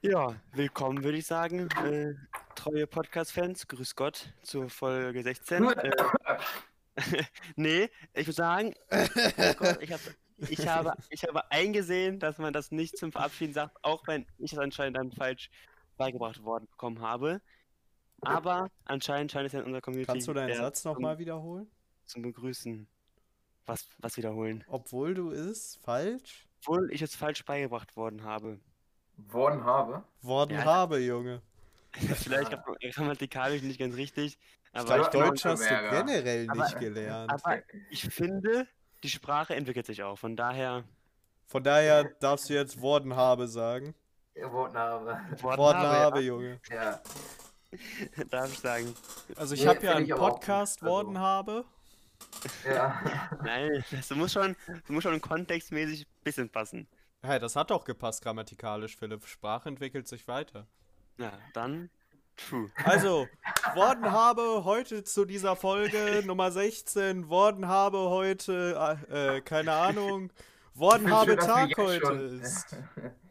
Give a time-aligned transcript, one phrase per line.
[0.00, 2.14] Ja, willkommen würde ich sagen, äh,
[2.54, 3.66] treue Podcast-Fans.
[3.66, 5.64] Grüß Gott zur Folge 16.
[5.64, 5.90] Äh,
[7.56, 10.00] nee, ich würde sagen, oh Gott, ich, hab,
[10.36, 14.52] ich, habe, ich habe eingesehen, dass man das nicht zum Verabschieden sagt, auch wenn ich
[14.52, 15.50] es anscheinend dann falsch
[15.96, 17.40] beigebracht worden bekommen habe.
[18.20, 20.12] Aber anscheinend scheint es ja in unserer Community.
[20.12, 21.68] Kannst du deinen eher Satz nochmal wiederholen?
[22.06, 22.86] zum Begrüßen.
[23.66, 24.64] Was, was wiederholen?
[24.68, 28.60] Obwohl du es falsch Obwohl ich es falsch beigebracht worden habe.
[29.28, 30.02] Worden habe.
[30.22, 30.64] worden Ja.
[30.64, 31.42] habe, Junge.
[31.92, 34.38] Vielleicht gram- grammatikalisch nicht ganz richtig,
[34.72, 35.08] Ich aber glaube, ich-
[35.42, 37.30] Deutsch hast du generell Aber- nicht gelernt.
[37.32, 37.58] Aber
[37.90, 38.66] ich finde,
[39.02, 40.16] die Sprache entwickelt sich auch.
[40.18, 40.84] Von daher,
[41.46, 43.94] Von daher darfst du jetzt worden habe sagen.
[44.40, 45.06] Worden habe.
[45.40, 46.60] Worden Worden habe, habe, Junge.
[46.70, 47.00] Ja.
[47.72, 48.94] ja, darf ich sagen.
[49.34, 51.64] Also ich Nee, habe ja einen Podcast gut, also- worden habe.
[52.64, 53.00] Ja.
[53.42, 56.86] Nein, das muss schon, das muss schon kontextmäßig ein bisschen passen.
[57.22, 59.26] Hey, das hat doch gepasst grammatikalisch, Philipp.
[59.26, 60.66] Sprache entwickelt sich weiter.
[61.18, 61.90] Ja, dann.
[62.48, 62.68] Puh.
[62.84, 63.26] Also,
[63.74, 70.30] worden habe heute zu dieser Folge Nummer 16, worden habe heute, äh, keine Ahnung,
[70.74, 72.76] worden Ich find habe schön, Tag heute schon- ist.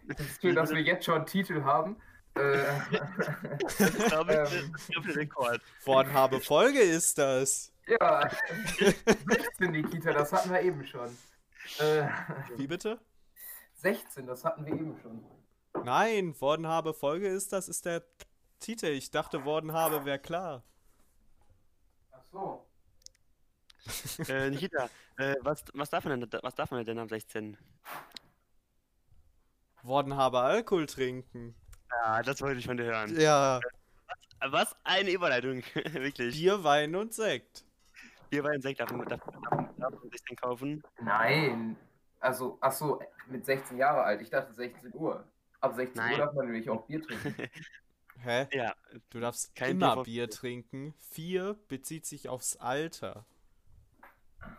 [0.09, 1.95] Es ist schön, dass wir jetzt schon einen Titel haben.
[2.35, 2.63] Äh,
[3.61, 4.75] Das ist, glaube ich, Ähm.
[5.09, 5.61] ich, Rekord.
[5.85, 7.71] Worden habe Folge ist das.
[7.87, 8.29] ja,
[8.77, 11.07] 16 Nikita, das hatten wir eben schon.
[11.79, 12.07] Äh,
[12.57, 12.99] Wie bitte?
[13.77, 15.23] 16, das hatten wir eben schon.
[15.83, 18.03] Nein, worden habe Folge ist das, ist der
[18.59, 18.87] Titel.
[18.87, 20.63] Ich dachte, worden habe wäre klar.
[22.11, 22.67] Ach so.
[24.27, 27.57] Äh, Nikita, äh, was, was, darf man denn, was darf man denn am 16?
[29.83, 31.55] Worden habe Alkohol trinken.
[31.89, 33.17] Ja, das wollte ich von dir hören.
[33.17, 33.61] Ja,
[34.49, 36.35] Was eine Überleitung, wirklich.
[36.35, 37.63] Bier, Wein und Sekt.
[38.29, 40.83] Bier, Wein, Sekt darf man, darf, darf, darf man sich den kaufen.
[40.99, 41.77] Nein.
[42.19, 44.21] Also, ach so, mit 16 Jahre alt.
[44.21, 45.23] Ich dachte 16 Uhr.
[45.59, 46.13] Ab 16 Nein.
[46.13, 47.35] Uhr darf man nämlich auch Bier trinken.
[48.19, 48.47] Hä?
[48.51, 48.73] Ja,
[49.11, 50.93] Du darfst Kein immer Bier Bier, trinken.
[51.11, 53.25] Vier bezieht sich aufs Alter.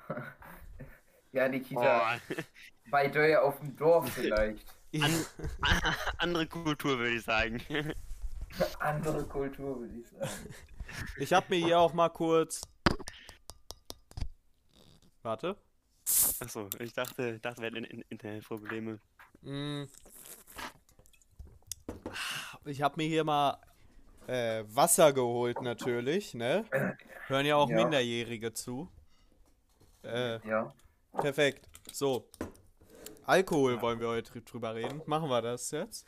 [1.33, 2.20] Ja, Nikita, boah.
[2.91, 4.64] bei dir auf dem Dorf vielleicht.
[4.95, 5.27] An,
[6.17, 7.61] andere Kultur, würde ich sagen.
[8.79, 10.55] Andere Kultur, würde ich sagen.
[11.19, 12.63] Ich habe mir hier auch mal kurz.
[15.23, 15.57] Warte.
[16.41, 18.98] Achso, ich dachte, dachte, wir hätten in- in- Internetprobleme.
[19.42, 19.85] Mm.
[22.64, 23.58] Ich habe mir hier mal
[24.27, 26.64] äh, Wasser geholt, natürlich, ne?
[27.29, 27.77] Hören ja auch Ja.
[27.77, 28.91] Minderjährige zu.
[30.05, 30.73] Äh, Ja.
[31.13, 31.69] perfekt.
[31.92, 32.29] So.
[33.25, 35.02] Alkohol wollen wir heute drüber reden.
[35.07, 36.07] Machen wir das jetzt?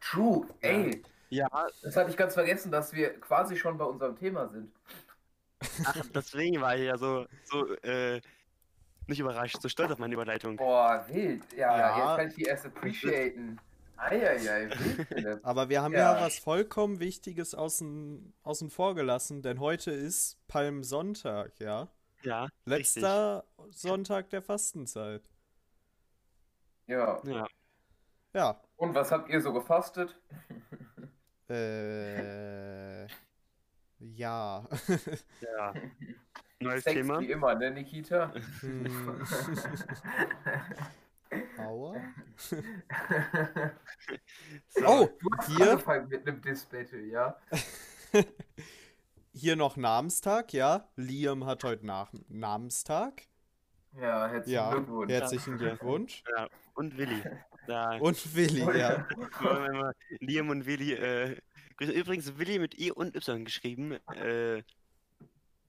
[0.00, 0.46] True.
[0.60, 1.48] Ey, Ja,
[1.82, 4.72] das hatte ich ganz vergessen, dass wir quasi schon bei unserem Thema sind.
[5.84, 8.20] ach, deswegen war ich ja so, so äh,
[9.08, 10.56] nicht überrascht, so stolz auf meine Überleitung.
[10.56, 11.42] Boah, wild.
[11.54, 11.96] Ja, Ja.
[11.98, 13.58] jetzt kann ich die erst appreciaten.
[13.96, 14.70] Eieiei,
[15.10, 15.44] wild.
[15.44, 16.20] Aber wir haben ja, Ja.
[16.24, 21.88] was vollkommen Wichtiges außen, außen vor gelassen, denn heute ist Palmsonntag, ja?
[22.22, 25.28] Ja, Letzter Sonntag der Fastenzeit.
[26.86, 27.14] Ja.
[27.14, 27.34] richtig.
[27.34, 27.46] Ja,
[28.34, 28.60] Ja.
[28.76, 30.20] Und was habt ihr so gefastet?
[31.48, 33.06] Äh.
[34.00, 34.64] Ja.
[35.40, 35.74] ja.
[36.60, 37.20] Neues Sex Thema.
[37.20, 38.32] wie immer, ne, Nikita?
[38.60, 38.86] Hm.
[41.58, 41.96] Aua.
[44.68, 45.08] So, Oh,
[45.46, 47.36] hier, angefangen mit einem Diss-Battle, ja?
[49.34, 50.88] hier noch Namenstag, ja?
[50.96, 53.24] Liam hat heute nach Namenstag.
[54.00, 55.12] Ja, herzlichen Ja, Glückwunsch.
[55.12, 56.22] herzlichen Glückwunsch.
[56.36, 56.48] ja.
[56.74, 57.22] Und Willi.
[57.66, 59.06] Da Und Willi, ja.
[59.40, 61.36] wollen wir mal Liam und Willi äh.
[61.80, 63.92] Übrigens Willi mit I und Y geschrieben.
[64.14, 64.62] Äh,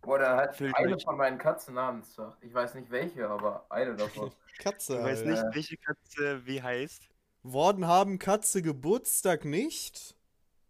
[0.01, 1.03] Boah, da hat Füllt eine euch.
[1.03, 2.37] von meinen Katzen Namenstag.
[2.41, 4.31] Ich weiß nicht welche, aber eine davon.
[4.59, 4.97] Katze.
[4.97, 5.27] ich weiß Halt.
[5.27, 7.03] nicht, welche Katze wie heißt.
[7.43, 10.15] Worden haben Katze Geburtstag nicht?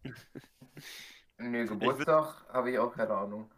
[1.42, 3.50] Nee, Geburtstag habe ich auch keine Ahnung.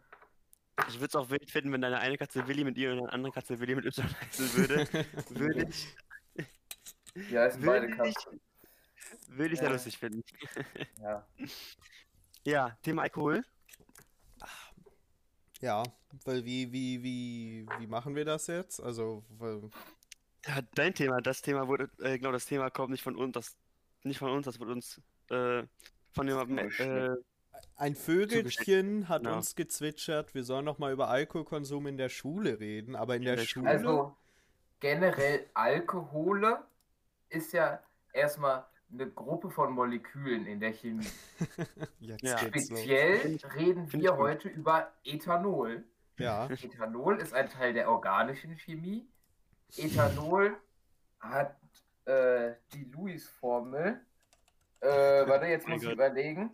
[0.88, 3.12] Ich würde es auch wild finden, wenn deine eine Katze Willi mit I und deine
[3.12, 4.86] andere Katze Willi mit Y heißen würde.
[5.30, 5.96] Würde ich,
[7.28, 8.40] Die heißen beide würde ich, Katzen.
[9.28, 9.72] würde ich sehr Ja.
[9.74, 10.22] lustig finden.
[11.00, 11.26] Ja.
[12.44, 13.44] Ja, Thema Alkohol.
[15.62, 15.82] Ja,
[16.24, 18.80] weil wie, wie, wie, wie machen wir das jetzt?
[18.82, 19.70] Also, weil,
[20.46, 23.56] Ja, dein Thema, das Thema wurde, äh, genau, das Thema kommt nicht von uns, das
[24.02, 25.00] nicht von uns, das wurde uns
[25.30, 25.62] äh,
[26.12, 27.16] von jemandem, Oh, äh,
[27.76, 29.36] ein Vögelchen hat Genau.
[29.36, 33.26] uns gezwitschert, wir sollen noch mal über Alkoholkonsum in der Schule reden, aber in, In
[33.26, 34.16] der, der Schule, Also
[34.80, 36.64] generell Alkohole
[37.30, 37.80] ist ja
[38.12, 41.06] erstmal eine Gruppe von Molekülen in der Chemie.
[42.00, 42.38] jetzt Ja.
[42.38, 45.84] Speziell reden wir heute über Ethanol.
[46.18, 49.08] Ja, Ethanol ist ein Teil der organischen Chemie.
[49.76, 50.56] Ethanol
[51.20, 51.56] hat
[52.04, 54.00] äh, die Lewis-Formel
[54.80, 54.88] Äh,
[55.28, 56.50] warte, jetzt Mein muss ich überlegen.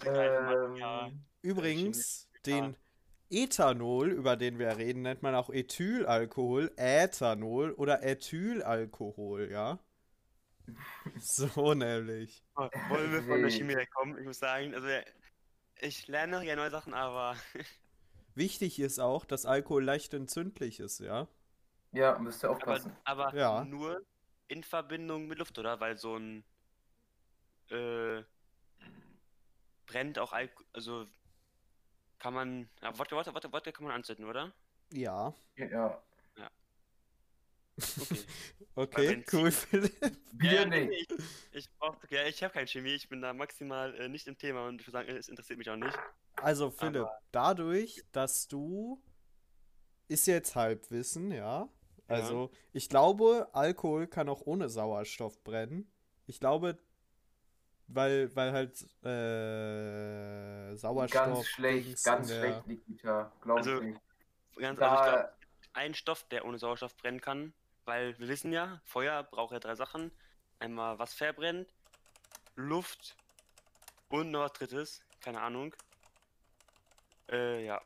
[0.06, 1.12] Ähm, ja.
[1.42, 2.78] Übrigens, den
[3.30, 9.80] Ethanol, über den wir reden, nennt man auch Ethylalkohol, Ethanol oder Ethylalkohol, ja?
[11.20, 12.44] So nämlich.
[12.56, 13.50] Wollen wir von der.
[13.52, 14.18] Chemie wegkommen?
[14.18, 14.88] Ich muss sagen, also
[15.80, 17.36] ich lerne ja neue Sachen, aber
[18.36, 21.28] Wichtig ist auch, dass Alkohol leicht entzündlich ist, ja?
[21.92, 22.96] Ja, müsst ihr aber, aufpassen.
[23.04, 23.66] aber Ja.
[23.66, 24.02] nur
[24.48, 25.80] in Verbindung mit Luft, oder?
[25.80, 26.44] Weil so ein
[27.70, 28.24] äh,
[29.86, 31.06] brennt auch Alkohol, also
[32.20, 34.54] kann man, ja, Wodka, Wodka, Wodka, Wodka kann man anzünden, oder?
[34.92, 35.34] Ja.
[35.56, 36.02] Ja.
[37.78, 38.26] Okay.
[38.74, 39.52] Okay, cool,
[40.42, 41.12] Ja, nee, nicht.
[41.12, 41.20] Ich,
[41.52, 44.68] ich, brauch, ja, ich habe keine Chemie, ich bin da maximal äh, nicht im Thema
[44.68, 45.98] und ich würde sagen, es interessiert mich auch nicht.
[46.38, 49.04] Also Philipp, dadurch, dass du
[50.08, 51.68] ist jetzt Halbwissen, ja.
[52.08, 55.92] Also ich glaube, Alkohol kann auch ohne Sauerstoff brennen.
[56.26, 56.78] Ich glaube,
[57.88, 63.32] weil, weil halt äh, Sauerstoff Ganz schlecht, ganz der- schlecht, Nikita.
[63.42, 64.02] Glaube Also, ich nicht.
[64.58, 65.34] Ganz also ich Da, glaube,
[65.74, 67.54] ein Stoff, der ohne Sauerstoff brennen kann,
[67.92, 70.12] weil wir wissen ja, Feuer braucht ja drei Sachen.
[70.60, 71.68] Einmal was verbrennt,
[72.56, 73.18] Luft
[74.08, 75.76] und noch was drittes, keine Ahnung.
[77.30, 77.82] Äh, ja,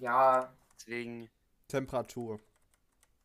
[0.00, 1.28] ja, deswegen,
[1.68, 2.40] Temperatur.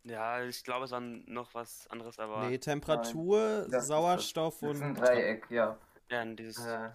[0.03, 4.75] ja, ich glaube, es war noch was anderes, aber Nee, Temperatur, das ist Sauerstoff das
[4.75, 5.77] ist ein und Dreieck, ja.
[6.09, 6.91] ja, dieses, Äh,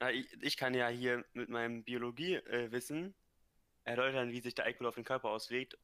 [0.00, 3.14] na, ich, ich kann ja hier mit meinem Biologie-Wissen äh, Wissen
[3.84, 5.78] erläutern, wie sich der Alkohol auf den Körper auswirkt.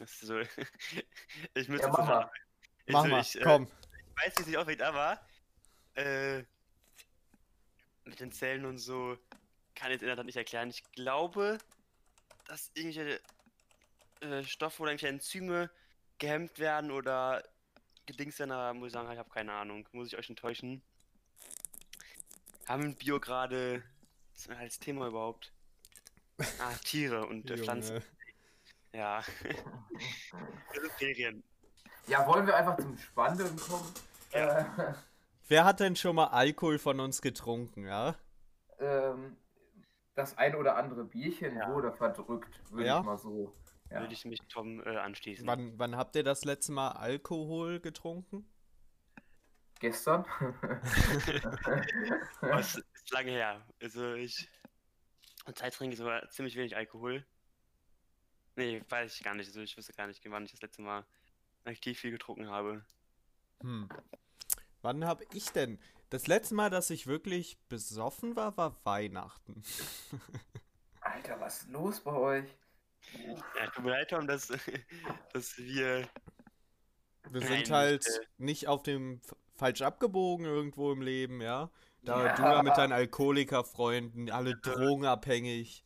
[0.00, 0.38] So,
[1.54, 2.30] ich müsste Ja, mach mal.
[2.86, 3.64] ich- Mach mal, ich, äh, komm.
[4.16, 5.20] Ich weiß, wie es sich aufregt, aber
[5.94, 6.42] äh,
[8.04, 9.16] mit den Zellen und so
[9.74, 10.70] kann ich jetzt in der Tat nicht erklären.
[10.70, 11.58] Ich glaube,
[12.46, 13.20] dass irgendwelche
[14.20, 15.70] äh, Stoffe oder irgendwelche Enzyme
[16.18, 17.42] gehemmt werden oder
[18.06, 19.88] gedingst werden, aber muss ich sagen, ich habe keine Ahnung.
[19.92, 20.82] Muss ich euch enttäuschen.
[22.66, 23.82] Haben Bio gerade
[24.32, 25.52] was ist denn als Thema überhaupt?
[26.58, 28.02] Ah, Tiere und äh, Pflanzen.
[28.92, 29.22] Ja.
[30.74, 31.42] Das Ferien.
[32.06, 33.92] ja, wollen wir einfach zum Spannenden kommen?
[34.32, 34.64] Äh,
[35.48, 38.14] Wer hat denn schon mal Alkohol von uns getrunken, ja?
[38.78, 39.36] ähm,
[40.14, 41.72] das ein oder andere Bierchen Ja.
[41.72, 43.00] wurde verdrückt, würde Ja?
[43.00, 43.54] ich mal so.
[43.90, 44.00] Ja.
[44.00, 45.46] Würde ich mich Tom äh, anschließen.
[45.46, 48.48] Wann, wann habt ihr das letzte Mal Alkohol getrunken?
[49.80, 50.24] Gestern?
[52.40, 53.60] Das ist lange her.
[53.80, 54.48] Also ich.
[55.44, 57.26] Und Zeit trinke ich sogar ziemlich wenig Alkohol.
[58.56, 59.46] Nee, weiß ich gar nicht.
[59.48, 61.04] Also ich wüsste gar nicht, wann ich das letzte Mal
[61.64, 62.84] aktiv viel getrunken habe.
[63.62, 63.88] Hm.
[64.82, 65.78] Wann habe ich denn?
[66.10, 69.62] Das letzte Mal, dass ich wirklich besoffen war, war Weihnachten.
[71.00, 72.44] Alter, was ist los bei euch?
[73.56, 74.48] Ja, tut mir leid, Tom, dass,
[75.32, 76.08] dass wir.
[77.30, 79.20] Wir Nein, sind halt äh, nicht auf dem
[79.54, 81.70] falsch abgebogen irgendwo im Leben, ja.
[82.02, 82.34] Da Ja.
[82.34, 85.84] du ja mit deinen Alkoholikerfreunden, alle drogenabhängig.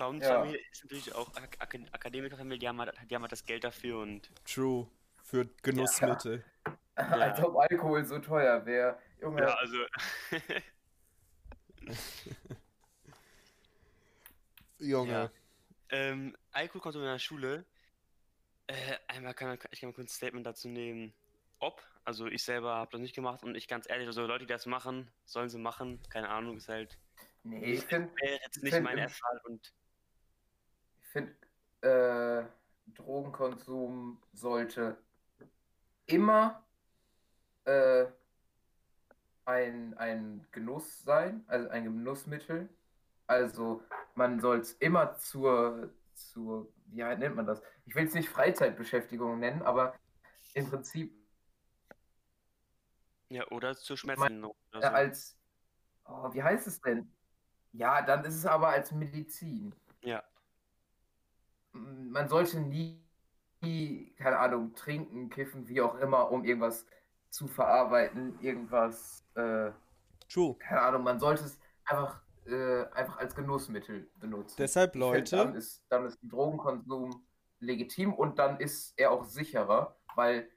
[0.00, 0.44] Toms Ja.
[0.44, 3.98] Ist natürlich auch Ak Ak Akademikerfamilie, die haben, halt, die haben halt das Geld dafür
[3.98, 4.30] und.
[4.46, 4.88] True.
[5.22, 6.42] Für Genussmittel.
[6.94, 8.98] Als ob Alkohol so teuer wäre.
[9.20, 9.76] Junge, Ja, also.
[14.78, 15.12] Junge.
[15.12, 15.30] Ja.
[15.90, 17.64] ähm, Alkoholkonsum in der Schule.
[18.66, 21.12] Äh, einmal kann man, ich kann mal kurz ein Statement dazu nehmen.
[21.58, 24.52] Ob, also ich selber habe das nicht gemacht und ich ganz ehrlich, also Leute, die
[24.52, 26.00] das machen, sollen sie machen.
[26.08, 26.96] Keine Ahnung, ist halt.
[27.42, 29.72] nee, ich finde, wäre jetzt ich nicht find mein Erfahrung und
[31.10, 31.30] ich find,
[31.82, 32.44] äh,
[32.94, 34.96] Drogenkonsum sollte
[36.06, 36.64] immer
[37.64, 38.06] äh,
[39.44, 42.68] ein, ein Genuss sein, also ein Genussmittel.
[43.26, 43.82] Also
[44.14, 47.60] man soll es immer zur, zur, wie nennt man das?
[47.86, 49.94] Ich will es nicht Freizeitbeschäftigung nennen, aber
[50.54, 51.12] im Prinzip
[53.30, 54.18] ja, oder zur oder
[54.72, 54.88] äh, so.
[54.88, 55.38] als,
[56.04, 57.12] oh, wie heißt es denn?
[57.72, 59.72] Ja, dann ist es aber als Medizin.
[60.02, 60.24] Ja.
[62.10, 63.00] Man sollte nie,
[64.18, 66.86] keine Ahnung, trinken, kiffen, wie auch immer, um irgendwas
[67.30, 69.70] zu verarbeiten, irgendwas, äh,
[70.28, 70.56] True.
[70.58, 74.56] keine Ahnung, man sollte es einfach, äh, einfach als Genussmittel benutzen.
[74.58, 77.24] Deshalb, Ich find, Leute, dann ist, dann ist Drogenkonsum
[77.60, 80.48] legitim und dann ist er auch sicherer, weil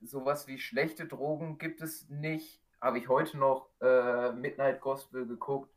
[0.00, 2.62] sowas wie schlechte Drogen gibt es nicht.
[2.80, 5.73] Habe ich heute noch äh, Midnight Gospel geguckt.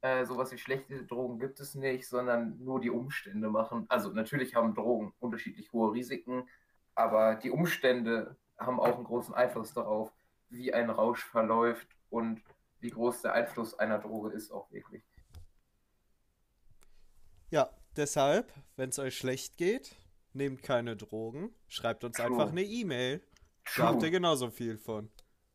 [0.00, 3.86] Äh, sowas wie schlechte Drogen gibt es nicht, sondern nur die Umstände machen.
[3.88, 6.48] Also natürlich haben Drogen unterschiedlich hohe Risiken,
[6.94, 10.12] aber die Umstände haben auch einen großen Einfluss darauf,
[10.50, 12.42] wie ein Rausch verläuft und
[12.80, 15.02] wie groß der Einfluss einer Droge ist auch wirklich.
[17.50, 19.96] Ja, deshalb, wenn es euch schlecht geht,
[20.32, 22.26] nehmt keine Drogen, schreibt uns True.
[22.26, 23.22] einfach eine E-Mail.
[23.76, 25.10] Da habt ihr genauso viel von.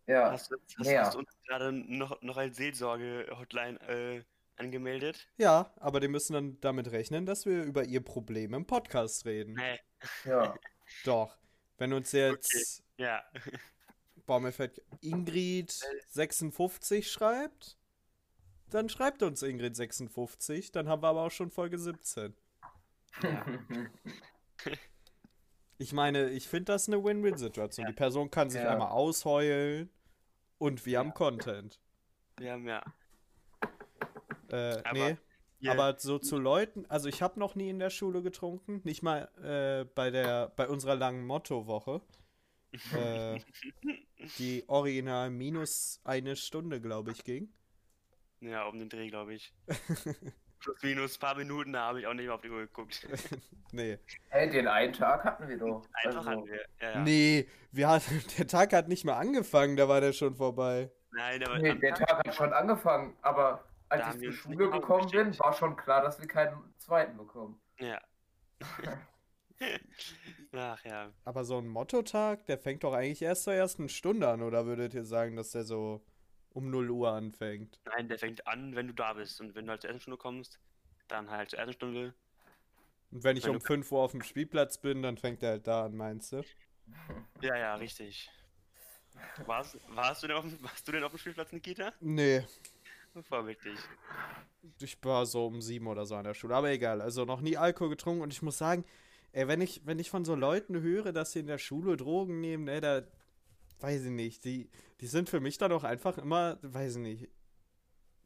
[0.07, 0.31] Ja.
[0.31, 1.05] Hast, hast, ja.
[1.05, 4.23] hast du uns gerade noch, noch als Seelsorge-Hotline äh,
[4.57, 5.27] angemeldet?
[5.37, 9.53] Ja, aber die müssen dann damit rechnen, dass wir über ihr Problem im Podcast reden.
[9.55, 9.79] Nee.
[10.25, 10.55] Ja.
[11.05, 11.37] Doch.
[11.77, 13.03] Wenn uns jetzt okay.
[13.03, 13.23] ja.
[14.25, 15.71] Baumeffekt Ingrid
[16.09, 17.77] 56 schreibt,
[18.69, 22.33] dann schreibt uns Ingrid 56, dann haben wir aber auch schon Folge 17.
[23.21, 23.45] Ja.
[25.77, 27.85] ich meine, ich finde das eine Win-Win-Situation.
[27.85, 27.91] Ja.
[27.91, 28.71] Die Person kann sich ja.
[28.71, 29.89] einmal ausheulen
[30.57, 31.79] und wir haben Content.
[32.37, 32.83] Wir haben ja.
[34.53, 35.17] Äh, aber, nee.
[35.61, 35.73] Yeah.
[35.73, 39.29] Aber so zu Leuten, also ich habe noch nie in der Schule getrunken, nicht mal
[39.41, 42.01] äh, bei der bei unserer langen Mottowoche.
[42.95, 43.39] äh,
[44.39, 47.53] die original minus eine Stunde, glaube ich, ging.
[48.41, 49.53] Ja, um den Dreh, glaube ich.
[50.59, 53.07] Plus minus ein paar Minuten, da habe ich auch nicht mehr auf die Uhr geguckt.
[53.71, 53.99] nee.
[54.29, 55.87] Hey, den einen Tag hatten wir doch.
[55.93, 56.29] Einfach also.
[56.29, 56.65] hatten wir.
[56.81, 56.99] Ja, ja.
[57.01, 60.91] Nee, wir hatten, der Tag hat nicht mehr angefangen, da war der schon vorbei.
[61.11, 61.59] Nein, aber.
[61.59, 65.53] Nee, der Tag, Tag hat schon angefangen, aber als ich zur Schule gekommen bin, war
[65.53, 67.59] schon klar, dass wir keinen zweiten bekommen.
[67.79, 68.01] Ja.
[70.51, 71.11] Ach ja.
[71.25, 74.93] Aber so ein Motto-Tag, der fängt doch eigentlich erst zur ersten Stunde an, oder würdet
[74.93, 76.03] ihr sagen, dass der so
[76.49, 77.79] um 0 Uhr anfängt?
[77.85, 79.41] Nein, der fängt an, wenn du da bist.
[79.41, 80.59] Und wenn du halt zur ersten Stunde kommst,
[81.07, 82.13] dann halt zur ersten Stunde.
[83.11, 85.67] Und wenn ich wenn um 5 Uhr auf dem Spielplatz bin, dann fängt er halt
[85.67, 86.43] da an, meinst du?
[87.41, 88.29] Ja, ja, richtig.
[89.45, 91.93] Warst, warst, du, denn auf, warst du denn auf dem Spielplatz, Nikita?
[91.99, 92.45] Nee.
[93.21, 93.79] Vorbildlich.
[94.79, 97.01] Ich war so um sieben oder so an der Schule, aber egal.
[97.01, 98.85] Also noch nie Alkohol getrunken und ich muss sagen,
[99.33, 102.39] ey, wenn ich, wenn ich von so Leuten höre, dass sie in der Schule Drogen
[102.41, 103.03] nehmen, ey, da
[103.79, 104.69] weiß ich nicht, die,
[105.01, 107.29] die sind für mich dann auch einfach immer, weiß ich nicht.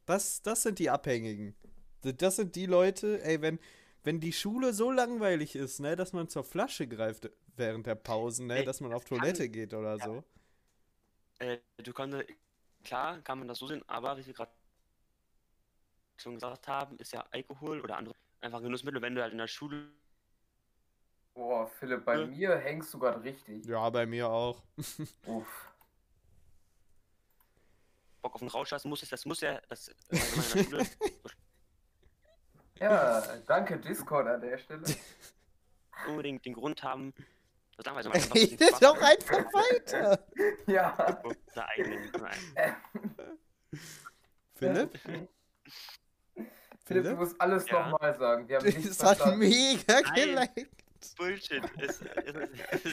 [0.06, 1.56] Das, das sind die Abhängigen.
[2.02, 3.60] Das sind die Leute, ey, wenn,
[4.04, 8.48] wenn die Schule so langweilig ist, ne, dass man zur Flasche greift während der Pausen,
[8.48, 10.06] ne, ey, dass man auf Toilette kann, geht oder ja.
[10.06, 10.24] so.
[11.40, 12.18] Äh, du kannst,
[12.84, 14.52] klar, kann man das so sehen, aber wie wir gerade
[16.22, 19.02] schon gesagt haben, ist ja Alkohol oder andere einfach Genussmittel.
[19.02, 19.90] Wenn du halt in der Schule.
[21.34, 22.26] Boah, Philipp, bei ja.
[22.26, 23.66] mir hängst du gerade richtig.
[23.66, 24.64] Ja, bei mir auch.
[25.26, 25.72] Uff.
[28.22, 29.62] Bock auf den Rausch hast, muss das muss ja.
[29.70, 30.78] Das, also
[32.80, 34.84] ja, danke Discord an der Stelle.
[36.08, 37.14] Unbedingt den Grund haben.
[37.76, 38.36] Das sagen wir so einfach.
[38.36, 40.26] Redet doch einfach weiter.
[40.66, 41.22] ja.
[44.56, 45.00] Philipp?
[46.88, 47.90] Philipp, du musst alles ja.
[47.90, 48.48] nochmal sagen.
[48.48, 49.40] Wir haben das hat verstanden.
[49.40, 50.70] mega geleckt.
[51.18, 51.64] Bullshit.
[51.82, 52.86] Ist, ist, ist,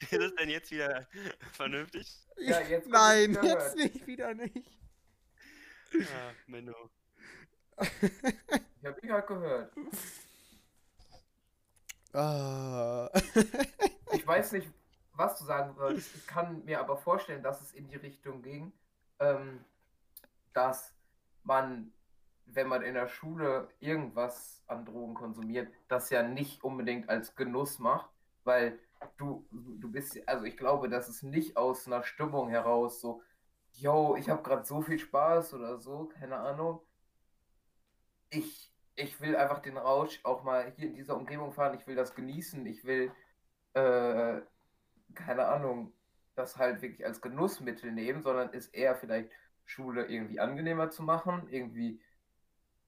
[0.00, 1.06] ist, es denn jetzt wieder
[1.52, 2.06] vernünftig?
[2.36, 4.70] Ja, jetzt Nein, jetzt nicht, wieder nicht.
[5.94, 6.90] Ah, Menno.
[7.80, 9.72] ich hab ihn halt gehört.
[12.12, 13.10] Ah.
[14.12, 14.68] ich weiß nicht,
[15.14, 16.14] was du sagen wolltest.
[16.14, 18.72] Ich kann mir aber vorstellen, dass es in die Richtung ging,
[19.18, 19.64] ähm,
[20.52, 20.94] dass
[21.44, 21.92] man
[22.46, 27.78] wenn man in der Schule irgendwas an Drogen konsumiert, das ja nicht unbedingt als Genuss
[27.78, 28.10] macht,
[28.44, 28.78] weil
[29.16, 33.22] du, du bist, also ich glaube, dass es nicht aus einer Stimmung heraus so,
[33.72, 36.80] yo, ich habe gerade so viel Spaß oder so, keine Ahnung.
[38.30, 41.96] Ich, ich will einfach den Rausch auch mal hier in dieser Umgebung fahren, ich will
[41.96, 43.12] das genießen, ich will,
[43.74, 44.40] äh,
[45.14, 45.92] keine Ahnung,
[46.34, 49.30] das halt wirklich als Genussmittel nehmen, sondern ist eher vielleicht
[49.64, 52.00] Schule irgendwie angenehmer zu machen, irgendwie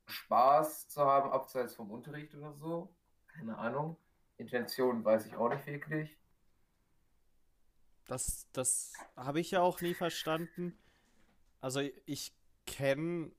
[0.07, 2.95] Spaß zu haben, abseits vom Unterricht oder so.
[3.29, 3.97] Keine Ahnung.
[4.37, 6.17] Intention weiß ich auch nicht wirklich.
[8.07, 10.79] Das, das habe ich ja auch nie verstanden.
[11.61, 13.33] Also ich kenne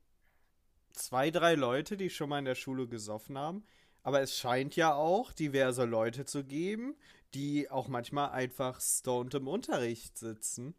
[0.93, 3.65] zwei, drei Leute, die schon mal in der Schule gesoffen haben.
[4.03, 6.95] Aber es scheint ja auch diverse Leute zu geben,
[7.33, 10.75] die auch manchmal einfach stoned im Unterricht sitzen.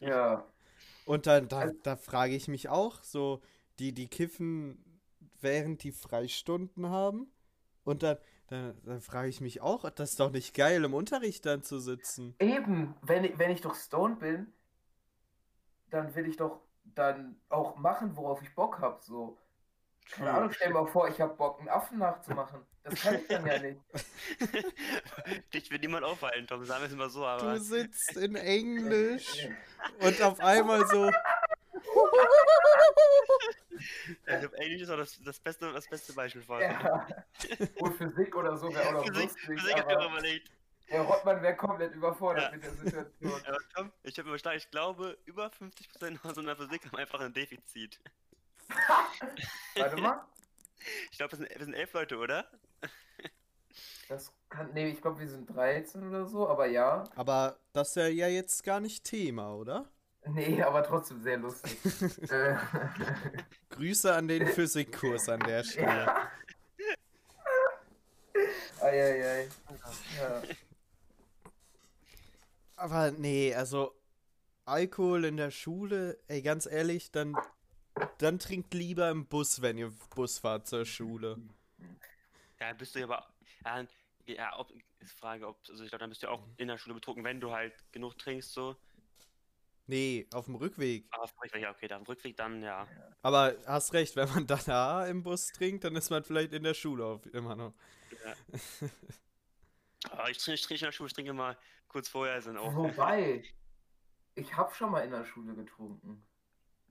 [0.00, 0.44] Ja.
[1.06, 3.40] Und dann, da, da frage ich mich auch so,
[3.78, 5.00] die, die kiffen,
[5.40, 7.30] während die Freistunden haben.
[7.84, 8.18] Und dann,
[8.48, 11.78] dann, dann frage ich mich auch, das ist doch nicht geil, im Unterricht dann zu
[11.78, 12.34] sitzen.
[12.40, 14.52] Eben, wenn ich, wenn ich doch stoned bin,
[15.90, 16.60] dann will ich doch
[16.94, 19.00] dann auch machen, worauf ich Bock habe.
[19.02, 19.38] So.
[20.10, 22.60] Keine Ahnung, stell dir mal vor, ich habe Bock, einen Affen nachzumachen.
[22.84, 23.80] Das kann ich dann ja nicht.
[25.52, 27.54] Dich wird niemand aufhalten, Tom, sagen wir es immer so, aber.
[27.54, 29.48] Du sitzt in Englisch
[30.00, 31.10] und auf einmal so.
[34.26, 36.60] also, Englisch ist auch das, das, beste, das beste Beispiel von.
[36.60, 37.06] Ja.
[37.80, 39.44] Und Physik oder so wäre auch noch Physik, lustig.
[39.44, 40.02] Physik aber...
[40.02, 40.50] hat überlegt.
[40.88, 42.50] Herr Rottmann wäre komplett überfordert ja.
[42.52, 43.42] mit der Situation.
[43.46, 47.32] Aber komm, ich habe überschlagen, ich glaube, über 50% aus unserer Physik haben einfach ein
[47.32, 48.00] Defizit.
[49.76, 50.24] Warte mal.
[51.10, 52.48] Ich glaube, wir, wir sind, elf Leute, oder?
[54.08, 57.02] Das kann, nee, ich glaube, wir sind 13 oder so, aber ja.
[57.16, 59.90] Aber das ist ja jetzt gar nicht Thema, oder?
[60.28, 61.78] Nee, aber trotzdem sehr lustig.
[62.30, 62.56] Äh.
[63.70, 66.06] Grüße an den Physikkurs an der Stelle.
[66.06, 66.30] Ja.
[68.80, 69.48] Eieiei.
[70.18, 70.42] Ja.
[72.76, 73.94] Aber nee, also
[74.64, 77.36] Alkohol in der Schule, ey, ganz ehrlich, dann,
[78.18, 81.38] dann trinkt lieber im Bus, wenn ihr Bus fahrt zur Schule.
[82.60, 83.26] Ja, bist du aber.
[83.64, 83.86] Ja,
[84.26, 85.58] ja ob, ist Frage, ob.
[85.68, 88.18] Also ich glaube, dann bist du auch in der Schule betrunken, wenn du halt genug
[88.18, 88.76] trinkst, so.
[89.88, 91.06] Nee, auf dem Rückweg.
[91.12, 92.88] Ah, auf dem Rückweg, ja, okay, auf dem Rückweg dann, ja.
[93.22, 96.74] Aber hast recht, wenn man da im Bus trinkt, dann ist man vielleicht in der
[96.74, 97.74] Schule auf, immer noch.
[98.24, 98.34] Ja.
[100.12, 101.56] oh, ich, trinke, ich trinke in der Schule, ich trinke mal
[101.88, 102.74] kurz vorher sind auch.
[102.74, 103.42] Wobei,
[104.34, 106.26] ich habe schon mal in der Schule getrunken.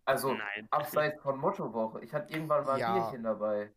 [0.05, 0.67] Also Nein.
[0.71, 2.03] abseits von Mottowoche.
[2.03, 2.93] Ich hatte irgendwann mal ein ja.
[2.93, 3.71] Bierchen dabei.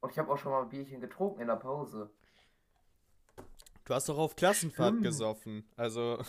[0.00, 2.10] Und ich habe auch schon mal ein Bierchen getrunken in der Pause.
[3.84, 5.02] Du hast doch auf Klassenfahrt hm.
[5.02, 5.68] gesoffen.
[5.76, 6.22] Also.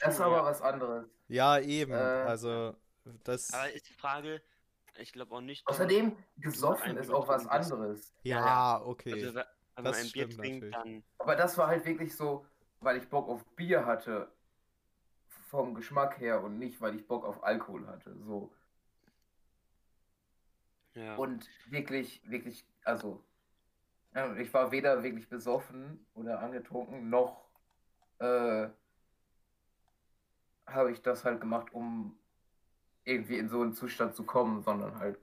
[0.00, 1.06] Das ist aber was anderes.
[1.28, 1.92] Ja, eben.
[1.92, 2.74] Äh, also,
[3.24, 3.52] das.
[3.52, 4.40] Aber ist die Frage,
[4.98, 5.66] ich glaube auch nicht.
[5.66, 8.12] Außerdem, gesoffen ist auch was anderes.
[8.22, 9.12] Ja, okay.
[9.12, 9.44] Also, wenn
[9.76, 11.04] man das ein Bier trinkt, dann.
[11.18, 12.46] Aber das war halt wirklich so,
[12.80, 14.30] weil ich Bock auf Bier hatte,
[15.48, 18.16] vom Geschmack her und nicht, weil ich Bock auf Alkohol hatte.
[18.20, 18.52] So.
[20.94, 21.16] Ja.
[21.16, 23.24] Und wirklich, wirklich, also,
[24.38, 27.48] ich war weder wirklich besoffen oder angetrunken, noch
[28.18, 28.68] äh,
[30.68, 32.18] habe ich das halt gemacht, um
[33.04, 35.18] irgendwie in so einen Zustand zu kommen, sondern halt,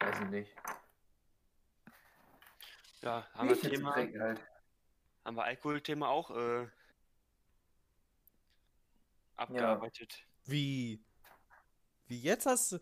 [0.00, 0.56] weiß ich nicht.
[3.00, 4.40] Ja, haben wir Thema, halt.
[5.24, 6.68] haben wir Alkoholthema auch äh,
[9.36, 10.12] abgearbeitet.
[10.12, 10.52] Ja.
[10.52, 11.04] Wie?
[12.06, 12.78] Wie jetzt hast du.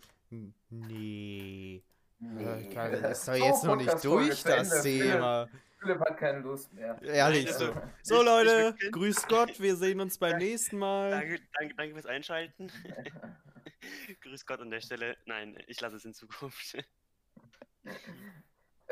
[0.69, 1.83] Nee.
[2.19, 2.75] Nee.
[2.75, 5.49] Das ist doch jetzt noch nicht durch, das Thema.
[5.81, 7.01] Philipp hat keine Lust mehr.
[7.03, 7.75] Ehrlich so.
[8.03, 11.11] So, Leute, grüß Gott, wir sehen uns beim nächsten Mal.
[11.11, 12.71] Danke, danke, danke fürs Einschalten.
[14.21, 15.17] grüß Gott an der Stelle.
[15.25, 16.77] Nein, ich lasse es in Zukunft.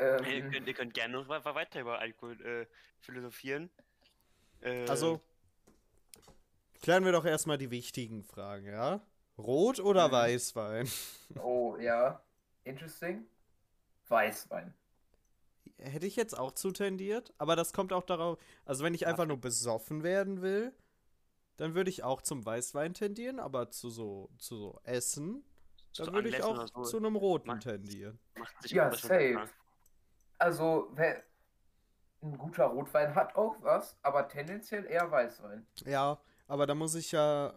[0.01, 2.65] Ähm, ihr, könnt, ihr, könnt, gerne noch weiter über Alkohol äh,
[3.01, 3.69] philosophieren.
[4.61, 5.19] Äh, also,
[6.81, 9.01] Klären wir doch erstmal die wichtigen Fragen, ja?
[9.37, 10.11] Rot oder mhm.
[10.13, 10.89] Weißwein?
[11.41, 12.23] Oh, ja.
[12.63, 13.27] Interesting.
[14.07, 14.73] Weißwein.
[15.77, 18.37] Hätte ich jetzt auch zutendiert, aber das kommt auch darauf.
[18.65, 20.73] Also, wenn ich einfach nur besoffen werden will,
[21.57, 25.43] dann würde ich auch zum Weißwein tendieren, aber zu so, zu so Essen,
[25.97, 26.83] dann würde ich auch so.
[26.83, 28.19] zu einem Roten macht, tendieren.
[28.37, 29.49] Macht ja, safe.
[30.37, 31.23] Also, wer,
[32.21, 35.65] ein guter Rotwein hat auch was, aber tendenziell eher Weißwein.
[35.85, 37.53] Ja, aber da muss ich ja,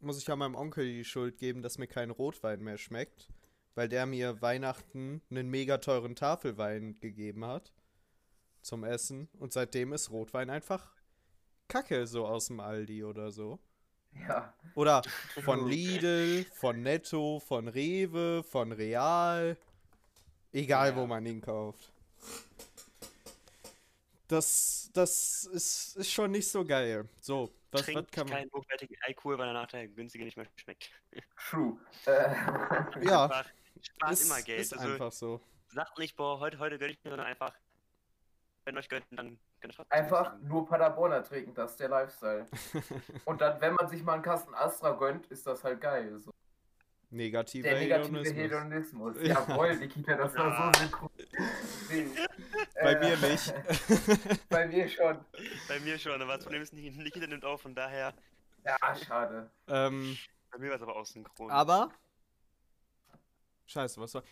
[0.00, 3.28] muss ich ja meinem Onkel die Schuld geben, dass mir kein Rotwein mehr schmeckt.
[3.78, 7.72] Weil der mir Weihnachten einen mega teuren Tafelwein gegeben hat.
[8.60, 9.28] Zum Essen.
[9.38, 10.96] Und seitdem ist Rotwein einfach
[11.68, 13.60] Kacke, so aus dem Aldi oder so.
[14.26, 14.52] Ja.
[14.74, 15.02] Oder
[15.44, 19.56] von Lidl, von Netto, von Rewe, von Real.
[20.50, 20.96] Egal, ja.
[20.96, 21.92] wo man ihn kauft
[24.28, 27.08] das, das ist, ist schon nicht so geil.
[27.20, 28.38] So, was, Trinkt was kann man.
[28.38, 30.90] keinen hochwertigen Alkohol, weil er nachher günstiger nicht mehr schmeckt.
[31.48, 31.78] True.
[32.06, 32.34] Äh.
[33.04, 33.44] ja.
[33.82, 34.60] Spart ist, immer Geld.
[34.60, 35.40] Ist also, einfach so.
[35.68, 37.54] Sagt nicht, boah, heute, heute gönne ich mir, sondern einfach,
[38.64, 39.38] wenn euch gönnt, dann
[39.88, 42.46] Einfach nur Paderborner trinken, das ist der Lifestyle.
[43.24, 46.18] Und dann, wenn man sich mal einen Kasten Astra gönnt, ist das halt geil.
[46.20, 46.32] So.
[47.10, 49.16] Negativer Der negative Hedonismus.
[49.16, 49.16] Hedonismus.
[49.22, 49.46] Ja.
[49.48, 51.10] Jawohl, Nikita, das war so synchron.
[52.74, 53.54] Bei äh, mir nicht.
[54.48, 55.18] Bei mir schon.
[55.66, 58.14] Bei mir schon, aber das Problem ist, Nikita nimmt auf, von daher.
[58.64, 59.50] Ja, schade.
[59.68, 60.16] Ähm,
[60.50, 61.50] Bei mir war es aber auch synchron.
[61.50, 61.90] Aber.
[63.68, 64.22] Scheiße, was war.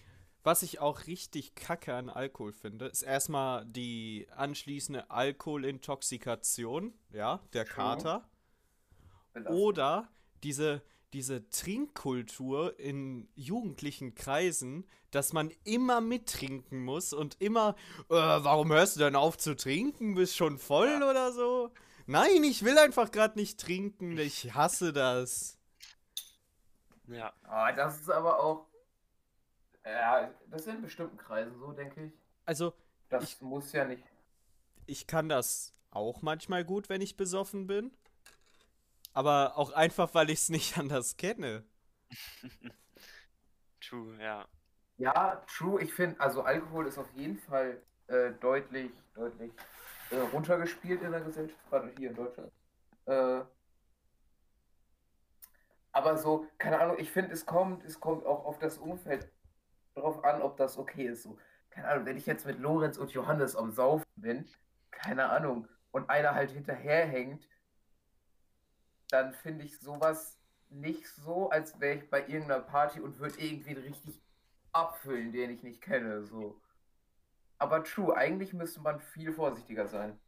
[0.43, 7.65] Was ich auch richtig kacke an Alkohol finde, ist erstmal die anschließende Alkoholintoxikation, ja, der
[7.65, 8.29] Kater.
[9.49, 10.09] Oder
[10.43, 17.75] diese diese Trinkkultur in jugendlichen Kreisen, dass man immer mittrinken muss und immer,
[18.11, 20.15] äh, warum hörst du denn auf zu trinken?
[20.15, 21.11] Bist schon voll ja.
[21.11, 21.71] oder so?
[22.05, 24.19] Nein, ich will einfach gerade nicht trinken.
[24.19, 25.59] Ich hasse das.
[27.07, 27.33] Ja.
[27.49, 28.67] Oh, das ist aber auch.
[29.87, 32.13] Ja, das ist in bestimmten Kreisen so, denke ich.
[32.45, 32.75] Also.
[33.09, 34.03] Das ich, muss ja nicht.
[34.87, 37.93] Ich kann das auch manchmal gut, wenn ich besoffen bin.
[39.13, 41.65] Aber auch einfach, weil ich es nicht anders kenne.
[43.81, 44.47] true, ja.
[44.99, 45.81] Ja, true.
[45.81, 49.53] Ich finde, also Alkohol ist auf jeden Fall äh, deutlich, deutlich
[50.11, 52.53] äh, runtergespielt in der Gesellschaft, gerade hier in Deutschland.
[53.05, 53.43] Äh,
[55.93, 59.31] aber so, keine Ahnung, ich finde, es kommt, es kommt auch auf das Umfeld
[59.97, 61.25] drauf an, ob das okay ist.
[61.25, 61.39] So,
[61.71, 64.47] keine Ahnung, wenn ich jetzt mit Lorenz und Johannes am Saufen bin,
[64.91, 67.49] keine Ahnung, und einer halt hinterherhängt,
[69.11, 73.73] dann finde ich sowas nicht so, als wäre ich bei irgendeiner Party und würde irgendwie
[73.73, 74.21] richtig
[74.73, 76.25] abfüllen, den ich nicht kenne.
[76.25, 76.61] So.
[77.59, 80.19] Aber true, eigentlich müsste man viel vorsichtiger sein.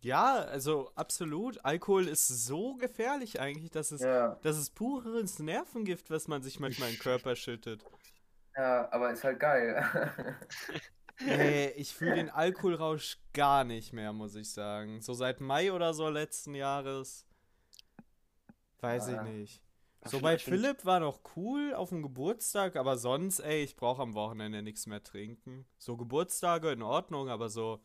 [0.00, 1.64] Ja, also absolut.
[1.64, 6.58] Alkohol ist so gefährlich eigentlich, dass es, Ja, das ist pures Nervengift, was man sich
[6.58, 7.84] manchmal in den Körper schüttet.
[8.56, 9.84] Ja aber ist halt geil.
[11.20, 15.00] Nee, ich fühle den Alkoholrausch gar nicht mehr, muss ich sagen.
[15.00, 17.26] So seit Mai oder so letzten Jahres.
[18.80, 19.14] Weiß Ja.
[19.14, 19.62] ich nicht.
[20.04, 24.14] So bei Philipp war noch cool auf dem Geburtstag, aber sonst, ey, ich brauche am
[24.14, 25.64] Wochenende nichts mehr trinken.
[25.78, 27.80] So Geburtstage in Ordnung, aber so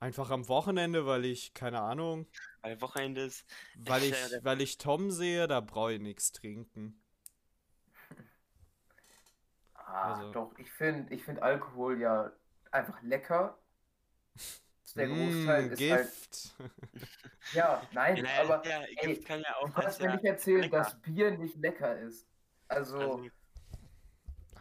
[0.00, 2.26] einfach am Wochenende, weil ich, keine Ahnung,
[2.62, 3.46] Weil Wochenende ist.
[3.74, 7.01] weil ich, weil ich Tom sehe, da brauche ich nichts trinken.
[9.92, 12.32] Ah, Also- doch, ich finde ich find Alkohol ja
[12.70, 13.58] einfach lecker.
[14.96, 16.02] Der Mm, Großteil ist halt.
[16.08, 16.54] Gift.
[17.54, 20.24] Ja, nein, Ja, aber ja, ey, Gift kann ja auch du kannst mir ja, nicht
[20.24, 20.76] erzählen, lecker.
[20.78, 22.26] dass Bier nicht lecker ist.
[22.68, 23.26] Also, also,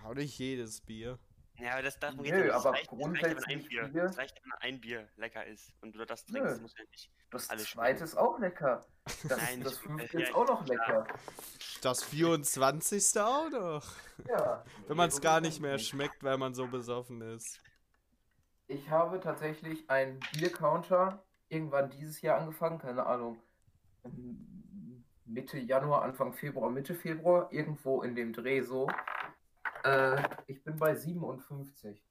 [0.04, 1.20] Hau nicht jedes Bier.
[1.58, 2.54] ja, aber das darum Nö, geht ja nicht.
[2.54, 5.46] aber reicht, es reicht, wenn ein grundsätzlich Bier, Bier- es reicht, wenn ein Bier lecker
[5.46, 6.62] ist und du das trinkst, Nö.
[6.62, 7.12] muss ja nicht.
[7.30, 8.86] das alles zweite ist auch lecker.
[9.28, 11.08] Das, Nein, das ich- fünfte ja, ist auch noch lecker.
[11.82, 13.20] Das 24.
[13.22, 13.86] auch noch.
[14.28, 14.64] Ja.
[14.88, 17.60] Wenn man es gar nicht mehr schmeckt, weil man so besoffen ist.
[18.68, 23.42] Ich habe tatsächlich einen Biercounter irgendwann dieses Jahr angefangen, keine Ahnung.
[24.06, 28.90] ähm, Mitte Januar, Anfang Februar, Mitte Februar, irgendwo in dem Dreh so.
[29.84, 32.02] Äh, ich bin bei 57.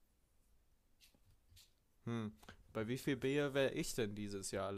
[2.04, 2.32] Hm.
[2.72, 4.72] Bei wie viel Bier wäre ich denn dieses Jahr?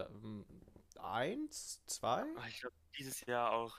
[1.03, 1.83] Eins?
[1.87, 2.25] Zwei?
[2.37, 3.79] Oh, ich glaube, dieses Jahr auch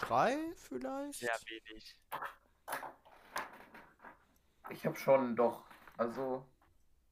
[0.00, 1.20] Drei vielleicht?
[1.20, 1.96] sehr wenig.
[4.70, 5.64] Ich habe schon doch,
[5.96, 6.46] also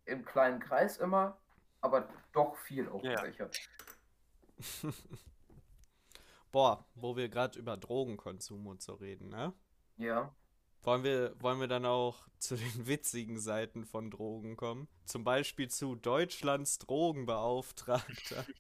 [0.06, 1.38] im kleinen Kreis immer,
[1.80, 3.56] aber doch viel aufgefächert.
[6.52, 9.52] Boah, wo wir gerade über Drogenkonsum und so reden, ne?
[9.96, 10.34] Ja.
[10.82, 14.88] Wollen wir, wollen wir dann auch zu den witzigen Seiten von Drogen kommen?
[15.04, 18.44] Zum Beispiel zu Deutschlands Drogenbeauftragter.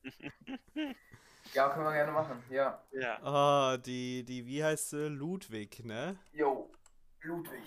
[1.54, 2.44] Ja, können wir gerne machen.
[2.48, 2.80] Ja.
[2.92, 5.08] Ja, Ah, die, die, wie heißt sie?
[5.08, 6.16] Ludwig, ne?
[6.32, 6.70] Jo,
[7.22, 7.64] Ludwig.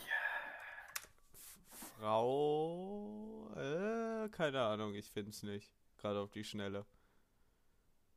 [2.00, 5.74] Frau, äh, keine Ahnung, ich find's nicht.
[5.98, 6.86] Gerade auf die Schnelle.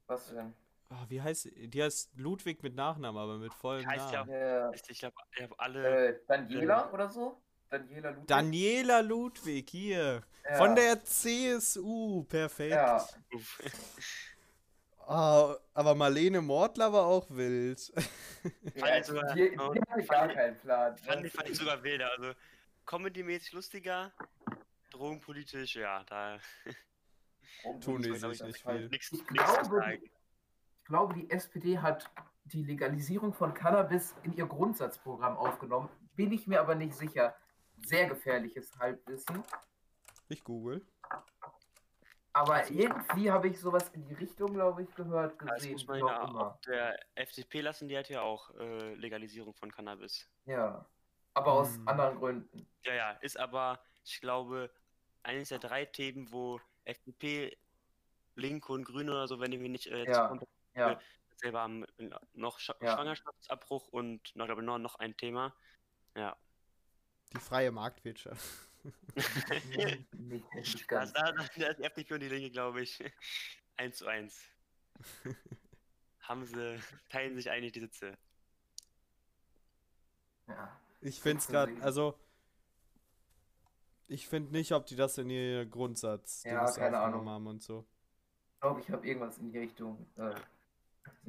[0.07, 0.55] Was denn?
[0.89, 4.31] Ah, wie heißt, die heißt Ludwig mit Nachnamen, aber mit vollem Heißt Namen.
[4.31, 4.71] Ja.
[4.73, 6.09] ich glaube, ich hab alle.
[6.09, 7.43] Äh, Daniela oder so?
[7.69, 8.27] Daniela Ludwig?
[8.29, 10.23] Daniela Ludwig, hier.
[10.49, 10.55] Ja.
[10.57, 12.73] Von der CSU, perfekt.
[12.75, 13.05] Ja.
[15.09, 17.93] Ah, aber Marlene Mortler war auch wild.
[18.75, 20.97] ja ich sogar- die, die oh, habe ich fand gar keinen Plan.
[20.97, 22.11] Fand ich, fand ich sogar wilder.
[22.11, 22.33] Also,
[22.87, 24.11] comedy-mäßig lustiger,
[24.91, 26.41] drogenpolitisch, ja, da
[27.81, 28.89] Tun die Ich sich nicht viel.
[28.89, 29.99] nichts Ich nichts glaube,
[30.87, 32.11] glaube, die SPD hat
[32.45, 35.89] die Legalisierung von Cannabis in ihr Grundsatzprogramm aufgenommen.
[36.15, 37.35] Bin ich mir aber nicht sicher.
[37.85, 39.43] Sehr gefährliches Halbwissen.
[40.29, 40.87] Ich google.
[42.33, 45.79] Aber irgendwie habe ich sowas in die Richtung, glaube ich, gehört, gesehen.
[45.79, 46.49] ja immer.
[46.53, 50.29] auch der FDP lassen, die hat ja auch äh, Legalisierung von Cannabis.
[50.45, 50.85] Ja.
[51.35, 51.89] Aber aus Hm.
[51.89, 52.67] anderen Gründen.
[52.85, 54.71] Ja, ja, ist aber, ich glaube,
[55.23, 57.57] eines der drei Themen, wo FDP,
[58.35, 60.29] Linke und Grüne oder so, wenn ich mich nicht äh, jetzt Ja.
[60.77, 61.01] Ja.
[61.37, 61.85] selber haben
[62.35, 62.95] noch Sch Ja.
[62.95, 65.55] Schwangerschaftsabbruch und noch, glaube ich, noch, noch ein Thema.
[66.15, 66.37] Ja.
[67.33, 68.41] Die freie Marktwirtschaft.
[69.69, 70.45] nicht, nicht
[70.91, 71.13] Da, ganz.
[71.13, 73.03] da, da ist die FDP und die Linke, glaube ich,
[73.77, 74.41] eins zu eins.
[76.21, 76.79] haben sie,
[77.11, 78.17] teilen sich eigentlich die Sitze.
[80.49, 80.81] Ja.
[81.01, 82.19] Ich finde es gerade, also
[84.09, 87.29] ich finde nicht, ob die das in ihr Grundsatz Ja, keine Ahnung.
[87.29, 87.85] haben und so.
[88.55, 90.35] Ich glaube, ich habe irgendwas in die Richtung äh.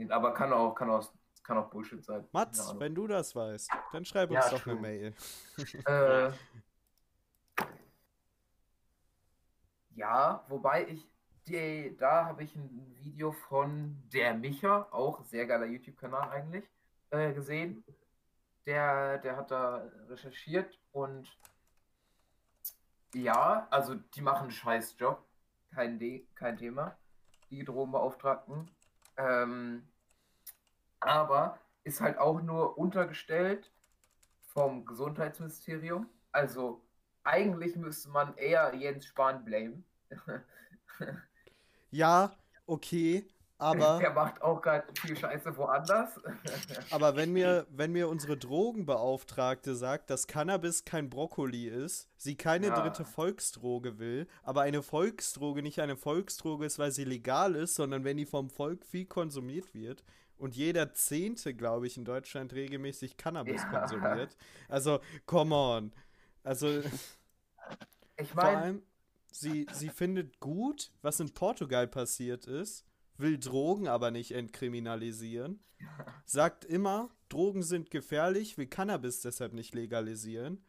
[0.09, 1.11] Aber kann auch, kann auch,
[1.43, 2.27] kann auch Bullshit sein.
[2.31, 4.75] Mats, wenn du das weißt, dann schreib Ja, uns doch eine.
[4.79, 5.13] Mail.
[5.85, 6.31] Äh,
[9.95, 11.07] ja, wobei ich,
[11.47, 16.65] die, da habe ich ein Video von der Micha, auch sehr geiler YouTube-Kanal eigentlich,
[17.09, 17.83] äh, gesehen.
[18.65, 21.27] Der, der hat da recherchiert und
[23.13, 25.25] ja, also die machen einen scheiß Job.
[25.73, 26.97] Kein, De kein Thema.
[27.49, 28.69] Die Drogenbeauftragten.
[29.17, 29.87] Ähm,
[30.99, 33.71] aber ist halt auch nur untergestellt
[34.41, 36.09] vom Gesundheitsministerium.
[36.31, 36.81] Also
[37.23, 39.85] eigentlich müsste man eher Jens Spahn blamen.
[41.91, 43.99] ja, okay, aber.
[43.99, 46.19] Der macht auch gerade viel Scheiße woanders.
[46.91, 52.67] aber wenn mir, wenn mir unsere Drogenbeauftragte sagt, dass Cannabis kein Brokkoli ist, sie keine
[52.67, 52.79] ja.
[52.79, 58.03] dritte Volksdroge will, aber eine Volksdroge nicht eine Volksdroge ist, weil sie legal ist, sondern
[58.03, 60.03] wenn die vom Volk viel konsumiert wird
[60.37, 63.79] und jeder Zehnte, glaube ich, in Deutschland regelmäßig Cannabis ja.
[63.79, 64.37] konsumiert.
[64.69, 65.93] Also, come on.
[66.43, 66.81] Also.
[68.19, 68.51] Ich meine.
[68.51, 68.81] Vor allem,
[69.31, 72.85] sie, sie findet gut, was in Portugal passiert ist
[73.17, 75.63] will Drogen aber nicht entkriminalisieren,
[76.25, 80.63] sagt immer, Drogen sind gefährlich, will Cannabis deshalb nicht legalisieren,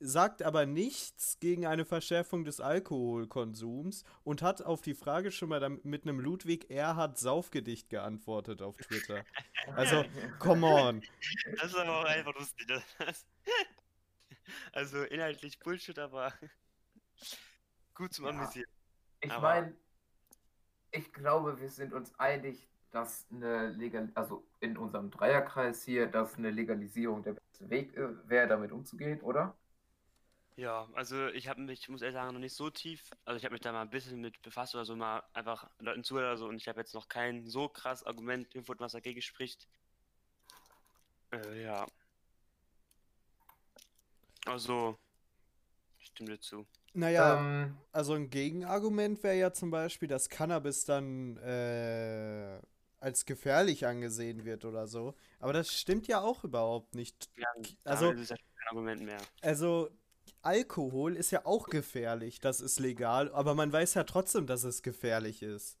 [0.00, 5.68] sagt aber nichts gegen eine Verschärfung des Alkoholkonsums und hat auf die Frage schon mal
[5.84, 9.24] mit einem Ludwig Erhard Saufgedicht geantwortet auf Twitter.
[9.76, 10.04] Also,
[10.40, 11.02] come on.
[11.56, 12.66] Das ist aber auch einfach lustig.
[14.72, 16.32] also inhaltlich Bullshit, aber
[17.94, 18.68] gut zum Amüsieren.
[19.20, 19.76] Ich meine,
[20.92, 26.36] ich glaube, wir sind uns einig, dass eine Legal, also in unserem Dreierkreis hier, dass
[26.36, 29.56] eine Legalisierung der beste Weg äh, wäre, damit umzugehen, oder?
[30.56, 33.54] Ja, also ich habe mich, muss ehrlich sagen, noch nicht so tief, also ich habe
[33.54, 36.48] mich da mal ein bisschen mit befasst oder so, mal einfach Leuten zugehört oder so
[36.48, 39.66] und ich habe jetzt noch kein so krass Argument gefunden, was dagegen spricht.
[41.32, 41.86] Äh, ja.
[44.46, 45.11] Also, ich
[46.12, 46.66] stimme dir zu.
[46.94, 52.60] Naja, ähm, also ein Gegenargument wäre ja zum Beispiel, dass Cannabis dann äh,
[53.00, 55.14] als gefährlich angesehen wird oder so.
[55.40, 57.30] Aber das stimmt ja auch überhaupt nicht.
[57.36, 57.48] Ja,
[57.84, 59.18] also, ist ja kein Argument mehr.
[59.40, 59.90] Also,
[60.42, 64.82] Alkohol ist ja auch gefährlich, das ist legal, aber man weiß ja trotzdem, dass es
[64.82, 65.78] gefährlich ist.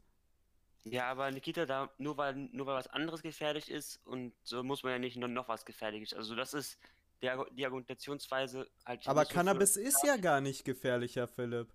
[0.84, 4.82] Ja, aber Nikita, da nur weil nur weil was anderes gefährlich ist und so muss
[4.82, 6.16] man ja nicht noch was gefährlich.
[6.16, 6.78] Also das ist
[7.22, 9.06] der, die Argumentationsweise halt.
[9.06, 11.72] Aber Cannabis ist ja gar nicht gefährlicher, Philipp.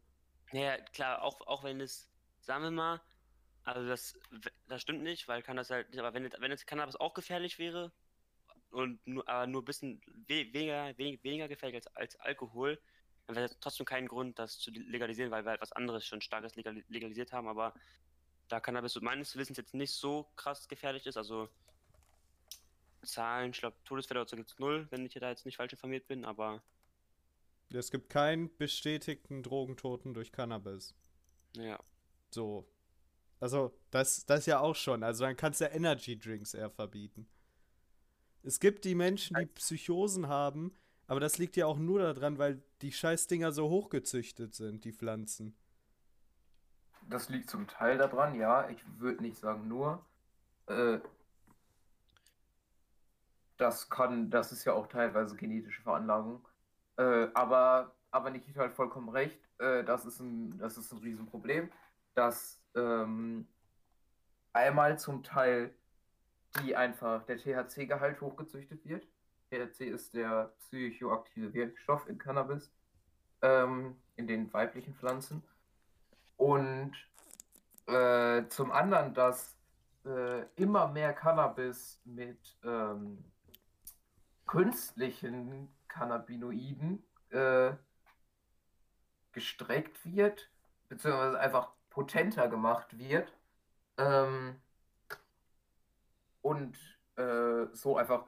[0.51, 2.09] Naja, klar, auch, auch wenn es,
[2.41, 3.01] sagen wir mal,
[3.63, 4.17] also das,
[4.67, 7.91] das stimmt nicht, weil kann das halt aber wenn, wenn jetzt Cannabis auch gefährlich wäre
[8.71, 12.79] und nur, aber nur ein bisschen weniger, weniger, weniger gefährlich als, als Alkohol,
[13.25, 16.21] dann wäre es trotzdem kein Grund, das zu legalisieren, weil wir halt was anderes schon
[16.21, 17.73] starkes legalisiert haben, aber
[18.47, 21.49] da Cannabis meines Wissens jetzt nicht so krass gefährlich ist, also
[23.03, 26.07] Zahlen, ich glaube, Todesfälle dazu gibt es null, wenn ich da jetzt nicht falsch informiert
[26.07, 26.61] bin, aber.
[27.69, 30.95] Es gibt keinen bestätigten Drogentoten durch Cannabis.
[31.55, 31.79] Ja.
[32.29, 32.67] So.
[33.39, 35.03] Also, das, das ja auch schon.
[35.03, 37.27] Also, dann kannst du ja Energy Drinks eher verbieten.
[38.43, 40.75] Es gibt die Menschen, die Psychosen haben,
[41.07, 45.55] aber das liegt ja auch nur daran, weil die Scheißdinger so hochgezüchtet sind, die Pflanzen.
[47.09, 48.69] Das liegt zum Teil daran, ja.
[48.69, 50.05] Ich würde nicht sagen nur.
[50.67, 50.99] Äh,
[53.57, 56.47] das kann, das ist ja auch teilweise genetische Veranlagung.
[56.97, 59.39] Äh, aber, aber Nikita hat halt vollkommen recht.
[59.59, 61.71] Äh, das, ist ein, das ist ein Riesenproblem,
[62.13, 63.47] dass ähm,
[64.53, 65.73] einmal zum Teil
[66.61, 69.07] die einfach der THC-Gehalt hochgezüchtet wird.
[69.49, 72.71] THC ist der psychoaktive Wirkstoff in Cannabis,
[73.41, 75.43] ähm, in den weiblichen Pflanzen.
[76.37, 76.93] Und
[77.87, 79.57] äh, zum anderen, dass
[80.05, 83.23] äh, immer mehr Cannabis mit ähm,
[84.47, 87.73] künstlichen Cannabinoiden äh,
[89.33, 90.49] gestreckt wird,
[90.89, 93.33] beziehungsweise einfach potenter gemacht wird.
[93.97, 94.55] Ähm,
[96.41, 96.77] und
[97.17, 98.25] äh, so einfach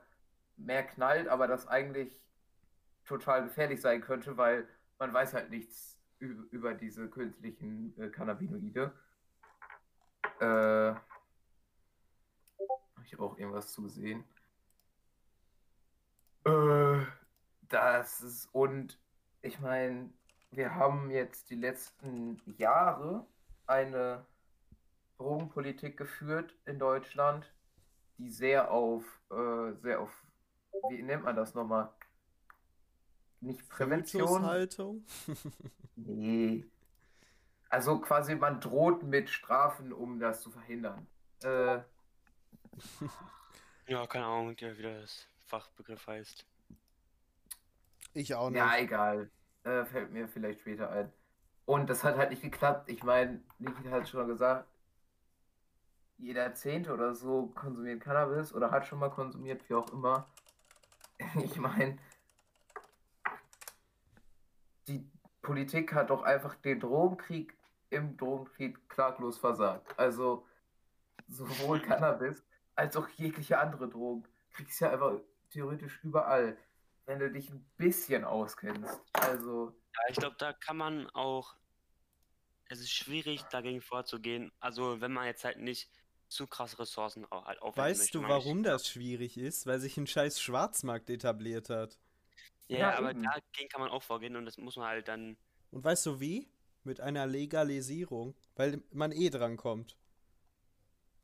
[0.58, 2.22] mehr knallt, aber das eigentlich
[3.06, 4.68] total gefährlich sein könnte, weil
[5.00, 8.92] man weiß halt nichts über diese künstlichen äh, Cannabinoide.
[10.40, 11.00] Äh, Habe
[13.06, 14.26] ich auch irgendwas zu sehen?
[16.50, 17.06] Äh,
[17.70, 19.00] das ist, und
[19.42, 20.10] ich meine,
[20.52, 23.26] wir haben jetzt die letzten Jahre
[23.68, 24.26] eine
[25.18, 27.54] Drogenpolitik geführt in Deutschland,
[28.18, 30.12] die sehr auf, äh, sehr auf,
[30.90, 31.94] wie nennt man das nochmal?
[33.42, 34.46] Nicht Prävention.
[34.46, 35.06] Haltung?
[35.96, 36.66] nee.
[37.70, 41.06] Also quasi man droht mit Strafen, um das zu verhindern.
[41.44, 41.80] Äh,
[43.88, 46.46] ja, keine Ahnung, wie das Fachbegriff heißt.
[48.14, 48.60] Ich auch nicht.
[48.60, 49.30] Ja, egal.
[49.64, 51.12] Äh, fällt mir vielleicht später ein.
[51.66, 52.90] Und das hat halt nicht geklappt.
[52.90, 54.68] Ich meine, Niki hat schon gesagt,
[56.18, 60.28] jeder Zehnte oder so konsumiert Cannabis oder hat schon mal konsumiert, wie auch immer.
[61.44, 61.98] Ich meine,
[64.88, 65.06] die
[65.42, 67.58] Politik hat doch einfach den Drogenkrieg
[67.90, 70.00] im Drogenkrieg klaglos versagt.
[70.00, 70.48] Also
[71.28, 72.42] sowohl Cannabis
[72.76, 76.58] als auch jegliche andere Drogen kriegst ja einfach theoretisch überall.
[77.06, 79.02] wenn du dich ein bisschen auskennst.
[79.14, 79.74] Also.
[79.96, 81.56] Ja, ich glaube, da kann man auch.
[82.66, 84.52] Es ist schwierig, dagegen vorzugehen.
[84.60, 85.90] Also, wenn man jetzt halt nicht
[86.28, 89.66] zu krasse Ressourcen auch halt aufwenden Weißt möchte, du, warum das schwierig ist?
[89.66, 91.98] Weil sich ein scheiß Schwarzmarkt etabliert hat.
[92.68, 93.24] Ja, ja aber eben.
[93.24, 95.36] dagegen kann man auch vorgehen und das muss man halt dann.
[95.72, 96.48] Und weißt du wie?
[96.84, 99.98] Mit einer Legalisierung, weil man eh dran kommt.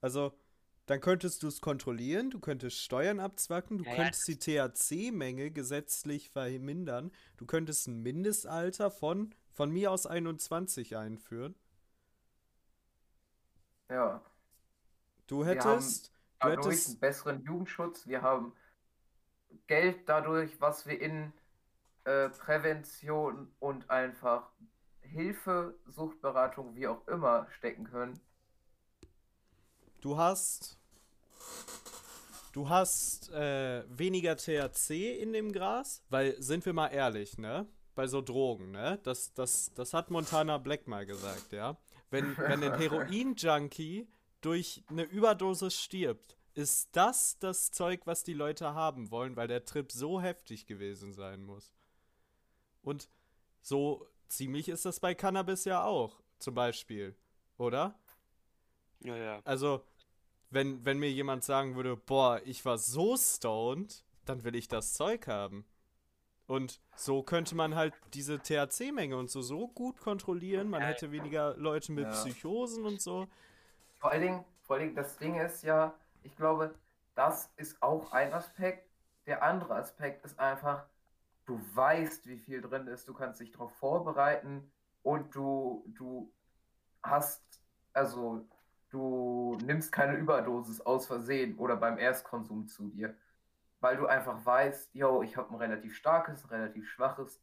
[0.01, 0.37] Also,
[0.85, 4.67] dann könntest du es kontrollieren, du könntest Steuern abzwacken, du ja, könntest ja.
[4.67, 11.55] die THC-Menge gesetzlich vermindern, du könntest ein Mindestalter von, von mir aus 21 einführen.
[13.89, 14.21] Ja.
[15.27, 16.11] Du hättest.
[16.39, 18.53] Wir haben dadurch einen besseren Jugendschutz, wir haben
[19.67, 21.33] Geld dadurch, was wir in
[22.03, 24.51] äh, Prävention und einfach
[25.01, 28.19] Hilfe, Suchtberatung, wie auch immer stecken können.
[30.05, 30.77] Du hast.
[32.53, 37.67] Du hast äh, weniger THC in dem Gras, weil, sind wir mal ehrlich, ne?
[37.95, 38.99] Bei so Drogen, ne?
[39.01, 41.75] Das, das, das hat Montana Black mal gesagt, ja?
[42.11, 44.07] Wenn, wenn ein Heroin-Junkie
[44.41, 49.65] durch eine Überdosis stirbt, ist das das Zeug, was die Leute haben wollen, weil der
[49.65, 51.73] Trip so heftig gewesen sein muss.
[52.83, 53.09] Und
[53.63, 57.15] so ziemlich ist das bei Cannabis ja auch, zum Beispiel,
[57.57, 57.97] oder?
[58.99, 59.41] Ja, ja.
[59.45, 59.83] Also,
[60.49, 64.93] wenn, wenn mir jemand sagen würde, boah, ich war so stoned, dann will ich das
[64.93, 65.65] Zeug haben.
[66.47, 70.69] Und so könnte man halt diese THC-Menge und so so gut kontrollieren.
[70.69, 72.11] Man hätte weniger Leute mit ja.
[72.11, 73.27] Psychosen und so.
[73.99, 76.75] Vor allen Dingen, vor allen Dingen, das Ding ist ja, ich glaube,
[77.15, 78.87] das ist auch ein Aspekt.
[79.25, 80.85] Der andere Aspekt ist einfach,
[81.45, 86.31] du weißt, wie viel drin ist, du kannst dich darauf vorbereiten und du, du
[87.01, 87.43] hast,
[87.93, 88.47] also
[88.95, 93.15] du nimmst keine Überdosis aus Versehen oder beim Erstkonsum zu dir,
[93.81, 97.41] weil du einfach weißt, yo, ich habe ein relativ starkes, relativ schwaches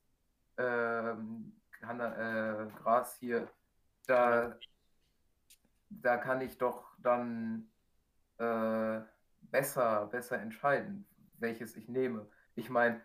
[0.57, 3.49] ähm, äh, Gras hier,
[4.07, 4.57] da,
[5.91, 7.69] da kann ich doch dann
[8.39, 9.01] äh,
[9.43, 11.05] besser, besser entscheiden,
[11.39, 12.27] welches ich nehme.
[12.55, 13.01] Ich meine,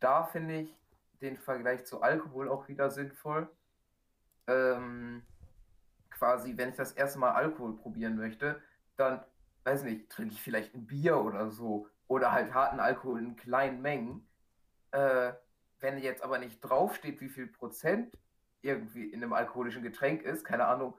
[0.00, 0.76] da finde ich
[1.22, 3.48] den Vergleich zu Alkohol auch wieder sinnvoll.
[4.46, 5.22] Ähm,
[6.20, 8.60] quasi, wenn ich das erste Mal Alkohol probieren möchte,
[8.96, 9.24] dann,
[9.64, 11.88] weiß nicht, trinke ich vielleicht ein Bier oder so.
[12.08, 14.28] Oder halt harten Alkohol in kleinen Mengen.
[14.90, 15.32] Äh,
[15.80, 18.18] wenn jetzt aber nicht draufsteht, wie viel Prozent
[18.60, 20.92] irgendwie in einem alkoholischen Getränk ist, keine Ahnung,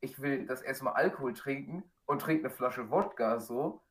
[0.00, 3.82] ich will das erstmal Alkohol trinken und trinke eine Flasche Wodka so.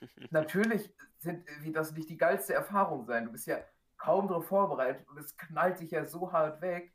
[0.30, 3.24] Natürlich sind, wird das nicht die geilste Erfahrung sein.
[3.24, 3.58] Du bist ja
[3.96, 6.92] kaum darauf vorbereitet und es knallt sich ja so hart weg.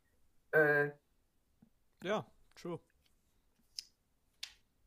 [0.52, 0.92] Äh,
[2.04, 2.24] ja,
[2.54, 2.78] true.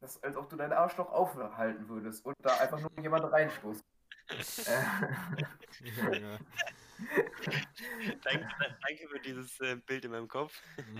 [0.05, 3.83] Das, als ob du deinen Arschloch aufhalten würdest und da einfach nur jemand reinstoßt.
[8.23, 8.47] danke,
[8.87, 10.61] danke für dieses äh, Bild in meinem Kopf.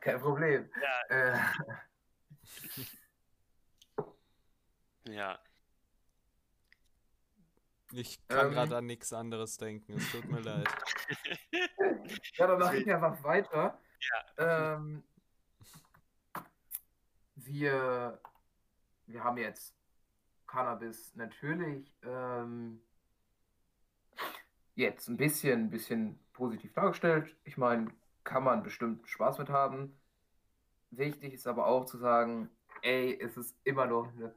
[0.00, 0.68] Kein Problem.
[0.80, 1.00] Ja.
[1.16, 1.38] Äh.
[5.10, 5.38] ja.
[7.92, 9.92] Ich kann ähm, gerade an nichts anderes denken.
[9.92, 10.66] Es tut mir leid.
[12.34, 13.78] ja, dann mache ich einfach weiter.
[14.38, 14.74] Ja.
[14.74, 15.04] Ähm,
[17.44, 18.20] wir,
[19.06, 19.74] wir haben jetzt
[20.46, 22.80] Cannabis natürlich ähm,
[24.74, 27.34] jetzt ein bisschen, ein bisschen positiv dargestellt.
[27.44, 27.90] Ich meine,
[28.24, 29.98] kann man bestimmt Spaß mit haben.
[30.90, 32.50] Wichtig ist aber auch zu sagen,
[32.82, 34.34] ey, es ist immer noch eine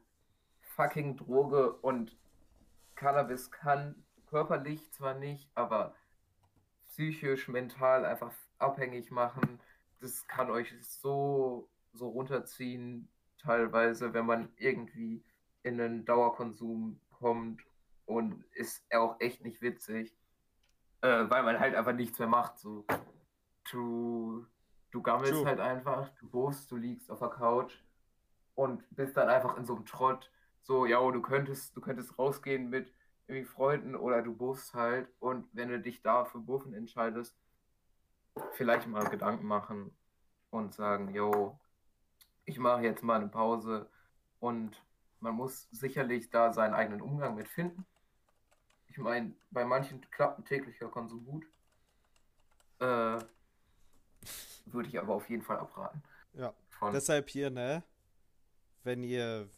[0.60, 2.16] fucking Droge und
[2.94, 5.94] Cannabis kann körperlich zwar nicht, aber
[6.88, 9.60] psychisch, mental einfach abhängig machen.
[10.00, 15.24] Das kann euch so, so runterziehen, teilweise, wenn man irgendwie
[15.62, 17.62] in einen Dauerkonsum kommt
[18.04, 20.16] und ist auch echt nicht witzig,
[21.00, 22.58] äh, weil man halt einfach nichts mehr macht.
[22.58, 22.84] So
[23.70, 24.46] du,
[24.90, 25.46] du gammelst True.
[25.46, 27.74] halt einfach, du buffst, du liegst auf der Couch
[28.54, 30.30] und bist dann einfach in so einem Trott,
[30.62, 32.92] so, ja, du könntest, du könntest rausgehen mit
[33.28, 37.36] irgendwie Freunden oder du buffst halt und wenn du dich da für Buffen entscheidest,
[38.52, 39.96] vielleicht mal Gedanken machen
[40.50, 41.58] und sagen, yo,
[42.46, 43.90] ich mache jetzt mal eine Pause
[44.40, 44.82] und
[45.20, 47.84] man muss sicherlich da seinen eigenen Umgang mit finden.
[48.88, 51.44] Ich meine, bei manchen klappt ein täglicher Konsum gut.
[52.78, 53.18] Äh,
[54.66, 56.02] würde ich aber auf jeden Fall abraten.
[56.34, 56.54] Ja.
[56.70, 57.82] Von Deshalb hier, ne?
[58.84, 59.48] Wenn ihr,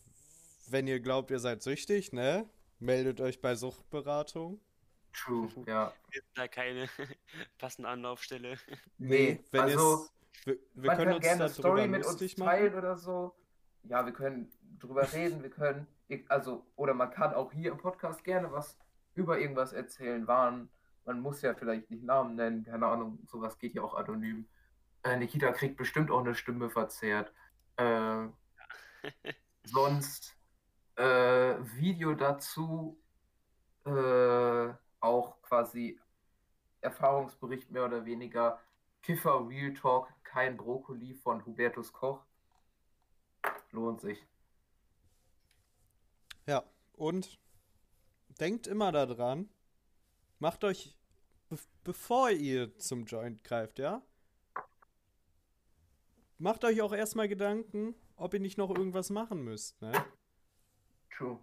[0.69, 2.49] wenn ihr glaubt, ihr seid süchtig, ne?
[2.79, 4.61] Meldet euch bei Suchtberatung.
[5.13, 5.93] True, ja.
[6.11, 6.89] Wir da keine
[7.59, 8.59] passende Anlaufstelle.
[8.99, 10.09] Nee, wenn also,
[10.45, 13.35] wir, wir können uns gerne eine Story mit uns teilen oder so.
[13.85, 15.87] Ja, wir können drüber reden, wir können,
[16.29, 18.79] also, oder man kann auch hier im Podcast gerne was
[19.15, 20.71] über irgendwas erzählen, waren,
[21.05, 24.47] man muss ja vielleicht nicht Namen nennen, keine Ahnung, sowas geht ja auch anonym.
[25.03, 27.33] Äh, Nikita kriegt bestimmt auch eine Stimme verzerrt.
[27.77, 28.27] Äh,
[29.65, 30.37] sonst
[30.97, 33.01] äh, Video dazu,
[33.87, 34.69] äh,
[35.01, 35.99] auch quasi
[36.81, 38.61] Erfahrungsbericht mehr oder weniger.
[39.03, 42.25] Kiffer Real Talk, kein Brokkoli von Hubertus Koch.
[43.71, 44.27] Lohnt sich.
[46.47, 47.39] Ja, und
[48.41, 49.49] denkt immer daran,
[50.39, 50.97] macht euch,
[51.49, 54.03] be bevor ihr zum Joint greift, ja?
[56.39, 59.93] Macht euch auch erstmal Gedanken, ob ihr nicht noch irgendwas machen müsst, ne?
[61.11, 61.39] True.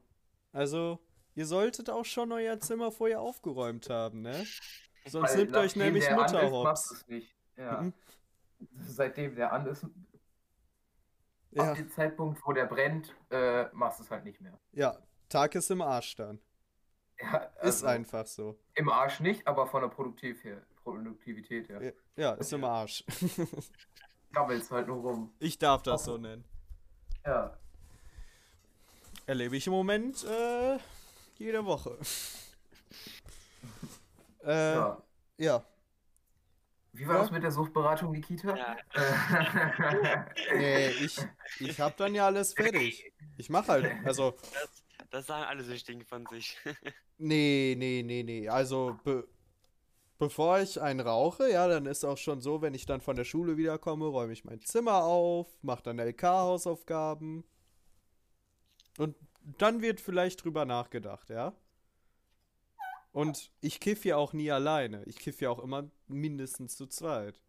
[0.51, 0.99] Also,
[1.33, 4.45] ihr solltet auch schon euer Zimmer vorher aufgeräumt haben, ne?
[5.07, 7.05] Sonst Weil nimmt euch nämlich Mutterhops.
[7.57, 7.91] Ja.
[8.88, 9.86] Seitdem der an ist,
[11.51, 11.72] ja.
[11.72, 14.59] ab dem Zeitpunkt, wo der brennt, äh, machst du es halt nicht mehr.
[14.72, 14.97] Ja,
[15.30, 16.39] Tag ist im Arsch dann.
[17.20, 18.59] Ja, also ist einfach so.
[18.74, 21.82] Im Arsch nicht, aber von der Produktiv her, Produktivität her.
[21.82, 23.05] Ja, ja ist im Arsch.
[24.34, 25.34] Gabbelst halt nur rum.
[25.39, 26.43] Ich darf das so nennen.
[27.26, 27.57] Ja.
[29.26, 30.78] Erlebe ich im Moment äh,
[31.38, 31.97] jede Woche.
[34.43, 35.01] äh, ja.
[35.38, 35.63] ja.
[36.98, 37.22] Wie war ja?
[37.22, 38.56] das mit der Suchtberatung, Nikita?
[38.56, 38.78] Ja.
[40.56, 41.20] nee, ich,
[41.60, 43.12] ich hab dann ja alles fertig.
[43.38, 44.36] Ich mach halt, also.
[44.54, 46.58] Das, das sagen alle Süchtigen von sich.
[47.18, 48.50] nee, nee, nee, nee.
[48.50, 49.28] Also, be
[50.18, 53.26] bevor ich einen rauche, ja, dann ist auch schon so, wenn ich dann von der
[53.26, 57.43] Schule wiederkomme, räume ich mein Zimmer auf, mache dann LK-Hausaufgaben.
[58.98, 59.16] Und
[59.58, 61.54] dann wird vielleicht drüber nachgedacht, ja?
[63.12, 65.04] Und ich kiff ja auch nie alleine.
[65.06, 67.41] Ich kiff ja auch immer mindestens zu zweit.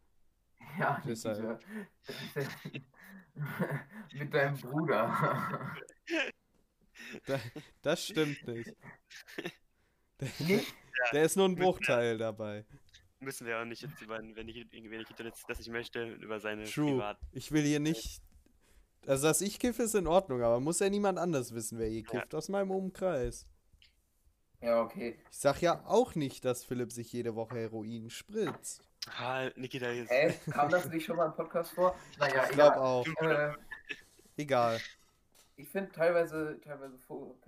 [0.78, 1.62] Ja, Deshalb.
[4.12, 5.76] mit deinem Bruder.
[7.82, 8.74] das stimmt nicht.
[10.18, 10.62] Der,
[11.12, 12.64] der, ist nur ein Bruchteil dabei.
[13.20, 15.08] Müssen wir auch nicht jetzt über, wenn ich, wenn ich
[15.46, 16.92] das nicht möchte, über seine True.
[16.92, 17.18] Privat.
[17.32, 18.22] Ich will hier nicht.
[19.06, 22.02] Also, dass ich kiffe, ist in Ordnung, aber muss ja niemand anders wissen, wer hier
[22.02, 22.38] kifft, ja.
[22.38, 23.46] aus meinem Umkreis.
[24.60, 25.18] Ja, okay.
[25.30, 28.82] Ich sag ja auch nicht, dass Philipp sich jede Woche Heroin spritzt.
[29.18, 30.10] Ah, Nikita jetzt.
[30.10, 31.96] Ey, kam das nicht schon mal im Podcast vor?
[32.18, 33.06] Naja, ich glaube auch.
[33.20, 33.52] Äh,
[34.36, 34.80] egal.
[35.56, 36.98] Ich finde teilweise, teilweise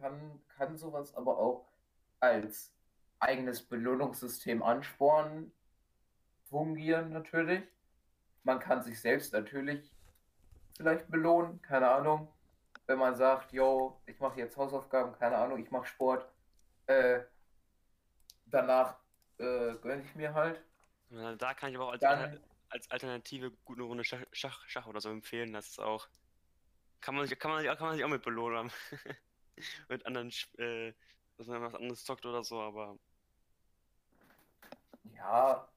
[0.00, 1.66] kann, kann sowas aber auch
[2.20, 2.72] als
[3.18, 5.52] eigenes Belohnungssystem anspornen,
[6.48, 7.62] fungieren natürlich.
[8.44, 9.92] Man kann sich selbst natürlich
[10.76, 12.28] vielleicht belohnen, keine Ahnung.
[12.86, 16.26] Wenn man sagt, yo, ich mache jetzt Hausaufgaben, keine Ahnung, ich mache Sport,
[16.88, 17.24] äh,
[18.46, 18.96] danach
[19.38, 20.62] äh, gönne ich mir halt.
[21.10, 24.64] Ja, da kann ich aber auch als, Dann, als Alternative gut eine Runde Schach, Schach,
[24.66, 25.52] Schach, oder so empfehlen.
[25.52, 26.08] Das ist auch.
[27.00, 28.72] Kann man sich, kann man sich, kann man sich auch mit belohnen.
[29.88, 30.92] mit anderen, äh,
[31.36, 32.98] dass man was anderes zockt oder so, aber.
[35.14, 35.68] Ja,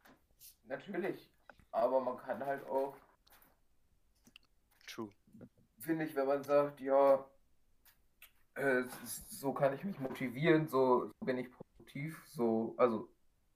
[0.65, 1.29] natürlich.
[1.71, 2.95] Aber man kann halt auch.
[4.87, 5.09] True.
[5.79, 7.25] Finde ich, wenn man sagt, ja,
[8.55, 8.83] äh,
[9.29, 13.09] so kann ich mich motivieren, so bin ich produktiv, so, also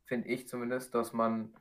[0.06, 1.54] finde ich zumindest, dass man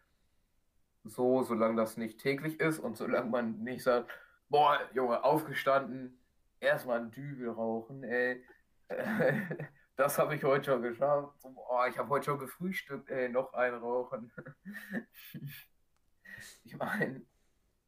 [1.05, 4.11] so, solange das nicht täglich ist und solange man nicht sagt,
[4.49, 6.19] boah, Junge, aufgestanden,
[6.61, 8.45] erstmal einen Dübel rauchen, ey,
[9.97, 11.41] das habe ich heute schon geschafft.
[11.41, 14.33] So, boah, ich habe heute schon gefrühstückt, ey, noch ein rauchen.
[16.65, 17.23] ich meine.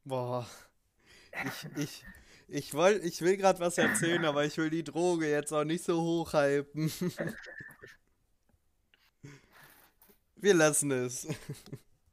[0.05, 0.47] Boah.
[1.45, 2.07] Ich, ich,
[2.49, 5.85] ich, wollt, ich will gerade was erzählen, aber ich will die Droge jetzt auch nicht
[5.85, 6.91] so hochhypen.
[10.37, 11.27] Wir lassen es.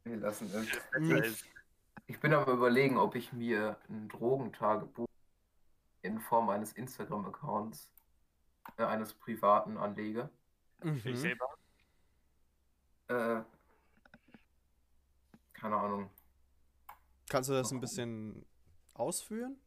[0.04, 1.46] Wir lassen es.
[2.08, 5.08] Ich bin aber überlegen, ob ich mir ein Drogentagebuch
[6.02, 7.90] in Form eines Instagram-Accounts
[8.78, 10.30] äh, eines privaten anlege.
[10.82, 11.16] Mhm.
[11.16, 11.48] Selber?
[13.08, 13.42] Äh,
[15.54, 16.10] keine Ahnung.
[17.30, 18.46] Kannst du das ein bisschen
[18.94, 19.58] ausführen?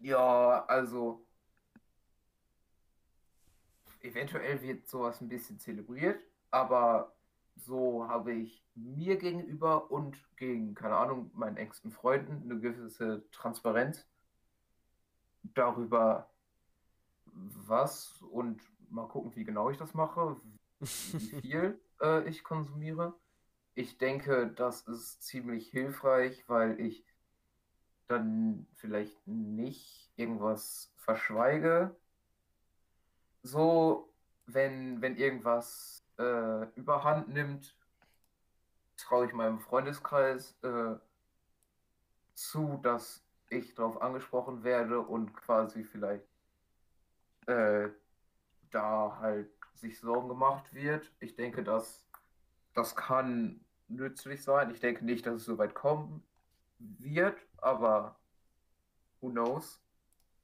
[0.00, 1.26] Ja, also
[4.00, 7.14] eventuell wird sowas ein bisschen zelebriert, aber
[7.56, 14.06] so habe ich mir gegenüber und gegen, keine Ahnung, meinen engsten Freunden eine gewisse Transparenz
[15.42, 16.30] darüber,
[17.26, 20.36] was und mal gucken, wie genau ich das mache,
[20.80, 23.14] wie viel äh, ich konsumiere.
[23.74, 27.04] Ich denke, das ist ziemlich hilfreich, weil ich
[28.10, 31.94] dann vielleicht nicht irgendwas verschweige.
[33.42, 34.12] So,
[34.46, 37.76] wenn, wenn irgendwas äh, überhand nimmt,
[38.96, 40.96] traue ich meinem Freundeskreis äh,
[42.34, 46.26] zu, dass ich darauf angesprochen werde und quasi vielleicht
[47.46, 47.88] äh,
[48.70, 51.10] da halt sich Sorgen gemacht wird.
[51.20, 52.06] Ich denke, dass
[52.74, 54.70] das kann nützlich sein.
[54.70, 56.22] Ich denke nicht, dass es so weit kommen
[56.78, 58.16] wird, aber
[59.20, 59.80] who knows?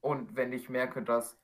[0.00, 1.38] Und wenn ich merke, dass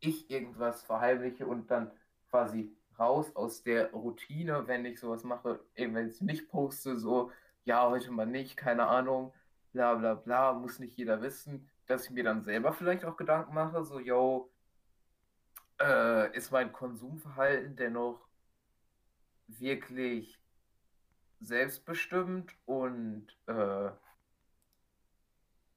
[0.00, 1.90] ich irgendwas verheimliche und dann
[2.30, 7.30] quasi raus aus der Routine, wenn ich sowas mache, eben wenn ich nicht poste, so,
[7.64, 9.32] ja, heute mal nicht, keine Ahnung,
[9.72, 13.54] bla bla bla, muss nicht jeder wissen, dass ich mir dann selber vielleicht auch Gedanken
[13.54, 14.50] mache, so, yo,
[15.80, 18.26] äh, ist mein Konsumverhalten dennoch
[19.46, 20.38] wirklich
[21.40, 23.90] selbstbestimmt und, äh,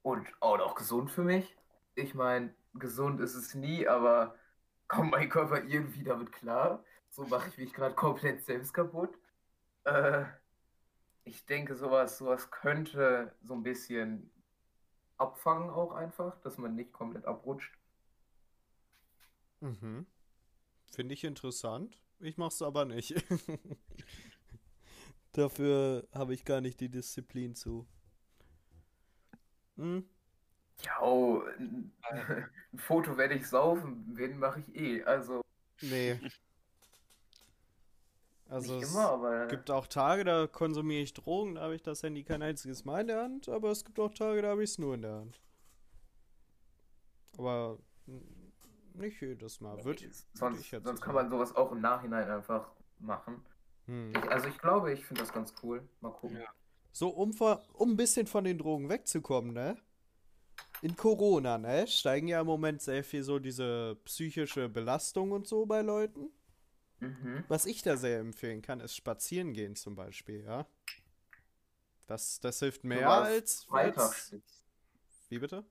[0.03, 1.55] und auch noch gesund für mich?
[1.95, 4.35] Ich meine, gesund ist es nie, aber
[4.87, 6.83] kommt mein Körper irgendwie damit klar?
[7.09, 9.17] So mache ich mich gerade komplett selbst kaputt.
[9.83, 10.23] Äh,
[11.23, 14.29] ich denke, sowas, sowas könnte so ein bisschen
[15.17, 17.77] abfangen auch einfach, dass man nicht komplett abrutscht.
[19.59, 20.07] Mhm.
[20.87, 22.01] Finde ich interessant.
[22.19, 23.15] Ich mache es aber nicht.
[25.33, 27.87] Dafür habe ich gar nicht die Disziplin zu.
[29.81, 30.05] Hm?
[30.83, 31.91] Ja, oh, ein,
[32.73, 35.41] ein Foto werde ich saufen, wen mache ich eh, also.
[35.81, 36.19] Nee.
[38.47, 39.47] Also Nicht es immer, aber...
[39.47, 42.99] gibt auch Tage, da konsumiere ich Drogen, da habe ich das Handy kein einziges Mal
[42.99, 45.13] in der Hand, aber es gibt auch Tage, da habe ich es nur in der
[45.13, 45.39] Hand.
[47.37, 47.77] Aber
[48.93, 49.81] nicht jedes Mal.
[49.85, 50.03] Wird,
[50.33, 52.67] sonst, sonst kann man sowas auch im Nachhinein einfach
[52.99, 53.41] machen.
[53.85, 54.11] Hm.
[54.17, 55.87] Ich, also ich glaube, ich finde das ganz cool.
[56.01, 56.41] Mal gucken.
[56.41, 56.53] Ja.
[56.91, 57.31] So, um,
[57.73, 59.77] um ein bisschen von den Drogen wegzukommen, ne?
[60.81, 61.87] In Corona, ne?
[61.87, 66.31] Steigen ja im Moment sehr viel so diese psychische Belastung und so bei Leuten.
[66.99, 67.43] Mhm.
[67.47, 70.67] Was ich da sehr empfehlen kann, ist spazieren gehen zum Beispiel, ja.
[72.07, 74.35] Das, das hilft mehr als, als.
[75.29, 75.63] Wie bitte?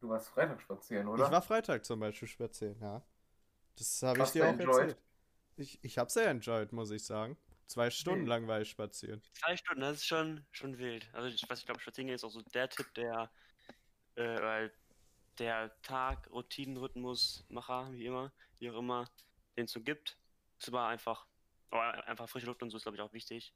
[0.00, 1.24] Du warst Freitag spazieren, oder?
[1.24, 3.02] Ich war Freitag zum Beispiel spazieren, ja.
[3.76, 4.68] Das habe ich dir auch enjoyed?
[4.68, 4.96] erzählt.
[5.56, 7.36] Ich, ich habe sehr enjoyed, muss ich sagen.
[7.66, 9.22] Zwei Stunden lang war ich spazieren.
[9.32, 11.08] Zwei Stunden, das ist schon, schon wild.
[11.12, 13.30] Also ich weiß, ich glaube, spazieren gehen ist auch so der Tipp, der,
[14.14, 14.72] äh, weil
[15.38, 19.10] der Tag, Routinenrhythmus, Macher, wie immer, wie auch immer,
[19.56, 20.16] den es so gibt.
[20.58, 21.26] Es war einfach,
[21.70, 23.52] aber einfach frische Luft und so ist, glaube ich, auch wichtig.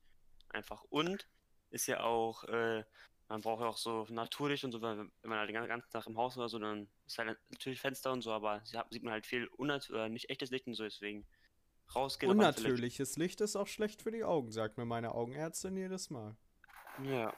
[0.48, 0.84] Einfach.
[0.84, 1.28] Und
[1.70, 2.84] ist ja auch, äh,
[3.28, 6.16] man braucht ja auch so Naturlicht und so, wenn man halt den ganzen Tag im
[6.18, 9.46] Haus oder so, dann ist halt natürlich Fenster und so, aber sieht man halt viel
[9.56, 11.26] unnat oder nicht echtes Licht und so, deswegen
[11.95, 12.30] rausgehen.
[12.30, 16.36] Unnatürliches Licht ist auch schlecht für die Augen, sagt mir meine Augenärztin jedes Mal.
[17.05, 17.32] Ja.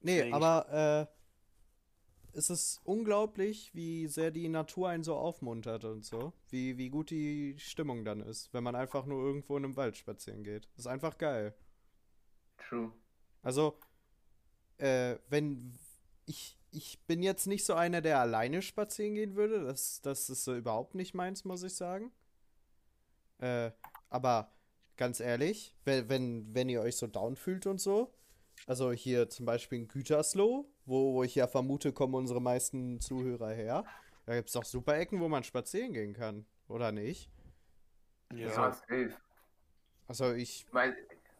[0.00, 6.04] Nee, deswegen aber äh, es ist unglaublich, wie sehr die Natur einen so aufmuntert und
[6.04, 6.32] so.
[6.50, 9.96] Wie, wie gut die Stimmung dann ist, wenn man einfach nur irgendwo in einem Wald
[9.96, 10.68] spazieren geht.
[10.76, 11.54] Das ist einfach geil.
[12.58, 12.92] True.
[13.42, 13.78] Also,
[14.78, 15.76] äh, wenn
[16.26, 19.64] ich, ich bin jetzt nicht so einer, der alleine spazieren gehen würde.
[19.64, 22.12] Das, das ist so überhaupt nicht meins, muss ich sagen.
[23.38, 23.70] Äh,
[24.10, 24.52] aber
[24.96, 28.12] ganz ehrlich, wenn, wenn, wenn ihr euch so down fühlt und so,
[28.66, 33.50] also hier zum Beispiel in Gütersloh, wo, wo ich ja vermute, kommen unsere meisten Zuhörer
[33.50, 33.84] her.
[34.26, 37.30] Da gibt es doch super Ecken, wo man spazieren gehen kann, oder nicht?
[38.34, 39.14] Ja, also, safe.
[40.06, 40.66] Also ich.
[40.72, 40.96] Weil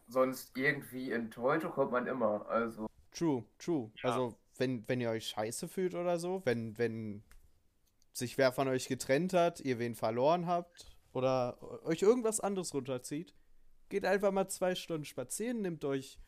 [0.07, 2.87] sonst irgendwie in Teute kommt man immer, also.
[3.11, 3.91] True, true.
[4.01, 4.09] Ja.
[4.09, 7.23] Also wenn, wenn ihr euch scheiße fühlt oder so, wenn, wenn
[8.11, 13.33] sich wer von euch getrennt hat, ihr wen verloren habt oder euch irgendwas anderes runterzieht,
[13.89, 16.19] geht einfach mal zwei Stunden spazieren, nehmt euch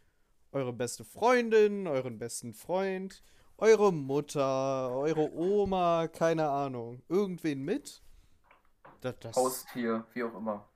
[0.52, 3.24] eure beste Freundin, euren besten Freund,
[3.58, 8.02] eure Mutter, eure Oma, keine Ahnung, irgendwen mit.
[9.02, 10.68] Das, das Haustier, wie auch immer.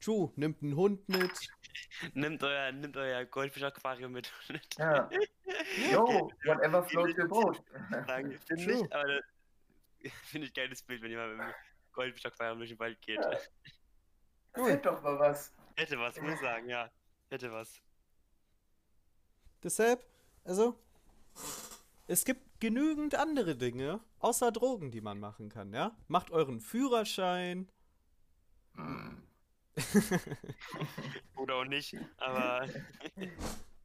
[0.00, 1.32] True, nimmt einen Hund mit.
[2.14, 4.30] nimmt euer, nimmt euer Goldfisch-Aquarium mit.
[4.78, 5.08] ja.
[5.90, 7.62] Yo, whatever floats your boat.
[8.06, 9.20] Danke, finde ich, aber
[10.24, 11.46] finde ich geiles Bild, wenn jemand mit
[11.94, 13.18] dem Goldfisch-Aquarium durch den Wald geht.
[13.20, 13.30] Ja.
[14.56, 14.76] Cool.
[14.76, 15.52] doch mal was.
[15.74, 16.88] Hätte was, muss ich sagen, ja.
[17.28, 17.80] Hätte was.
[19.64, 20.06] Deshalb,
[20.44, 20.78] also,
[22.06, 25.96] es gibt genügend andere Dinge, außer Drogen, die man machen kann, ja?
[26.06, 27.68] Macht euren Führerschein.
[31.36, 32.68] Oder auch nicht, aber.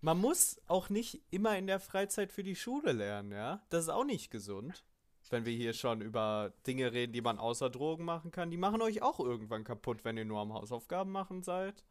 [0.01, 3.65] man muss auch nicht immer in der Freizeit für die Schule lernen, ja?
[3.69, 4.85] Das ist auch nicht gesund.
[5.29, 8.81] Wenn wir hier schon über Dinge reden, die man außer Drogen machen kann, die machen
[8.81, 11.83] euch auch irgendwann kaputt, wenn ihr nur am Hausaufgaben machen seid.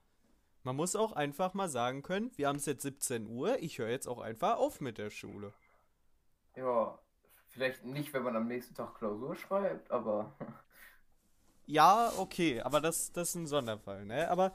[0.64, 3.90] Man muss auch einfach mal sagen können, wir haben es jetzt 17 Uhr, ich höre
[3.90, 5.52] jetzt auch einfach auf mit der Schule.
[6.56, 6.98] Ja,
[7.48, 10.36] vielleicht nicht, wenn man am nächsten Tag Klausur schreibt, aber.
[11.66, 14.28] ja, okay, aber das, das ist ein Sonderfall, ne?
[14.30, 14.52] Aber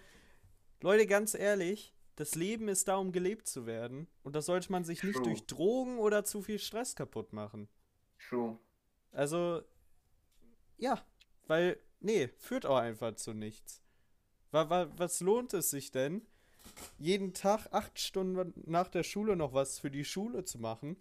[0.82, 4.08] Leute, ganz ehrlich, das Leben ist da, um gelebt zu werden.
[4.22, 5.24] Und das sollte man sich nicht True.
[5.24, 7.70] durch Drogen oder zu viel Stress kaputt machen.
[8.30, 8.60] True.
[9.14, 9.64] Also,
[10.78, 11.02] ja,
[11.48, 13.82] weil nee, führt auch einfach zu nichts.
[14.52, 16.26] Was lohnt es sich denn,
[17.00, 20.98] jeden Tag acht Stunden nach der Schule noch was für die Schule zu machen?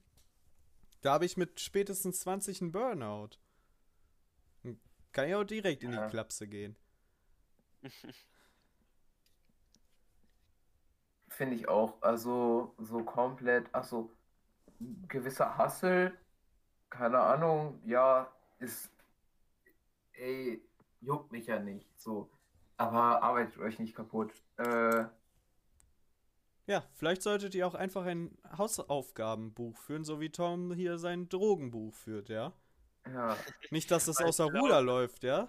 [1.02, 3.30] Da habe ich mit spätestens 20 einen Burnout.
[5.12, 6.76] Kann ich auch direkt in die Klapse gehen.
[11.28, 12.00] Finde ich auch.
[12.02, 14.10] Also so komplett, achso,
[15.08, 16.16] gewisser Hassel,
[16.93, 18.90] keine Ahnung, ja, ist,
[20.12, 20.62] ey,
[21.01, 22.30] juckt mich ja nicht, so.
[22.76, 24.32] Aber arbeitet euch nicht kaputt.
[24.59, 25.07] Äh,
[26.66, 31.95] ja, vielleicht solltet ihr auch einfach ein Hausaufgabenbuch führen, so wie Tom hier sein Drogenbuch
[31.95, 32.53] führt, ja?
[33.07, 33.36] Ja.
[33.70, 35.49] Nicht, dass das außer Ruder läuft, ja?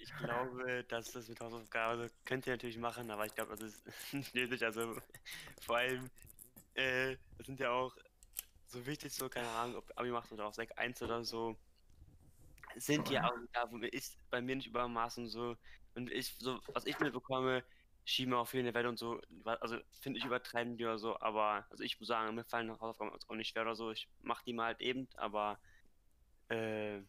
[0.00, 3.62] Ich glaube, dass das mit Hausaufgaben, also könnt ihr natürlich machen, aber ich glaube, das
[3.62, 4.64] ist nicht nötig.
[4.64, 4.94] Also
[5.60, 6.08] vor allem,
[6.74, 7.96] äh, das sind ja auch
[8.74, 11.56] so wichtig, so, keine Ahnung, ob Abi macht oder auch Sek 1 oder so,
[12.76, 15.56] sind ja auch da, wo ist bei mir nicht übermaßen so.
[15.94, 17.62] Und ich, so, was ich mitbekomme,
[18.04, 21.18] schieben auch viel in der Welt und so, also finde ich übertreiben die oder so,
[21.20, 24.44] aber, also ich muss sagen, mir fallen Hausaufgaben auch nicht schwer oder so, ich mache
[24.44, 25.58] die mal halt eben, aber,
[26.50, 27.04] äh, ich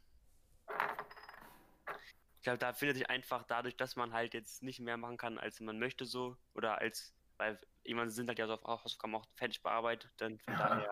[2.43, 5.59] glaube, da findet sich einfach dadurch, dass man halt jetzt nicht mehr machen kann, als
[5.59, 9.63] man möchte so, oder als, weil jemand sind halt ja so auf Hausaufgaben auch fertig
[9.63, 10.91] bearbeitet, dann von daher,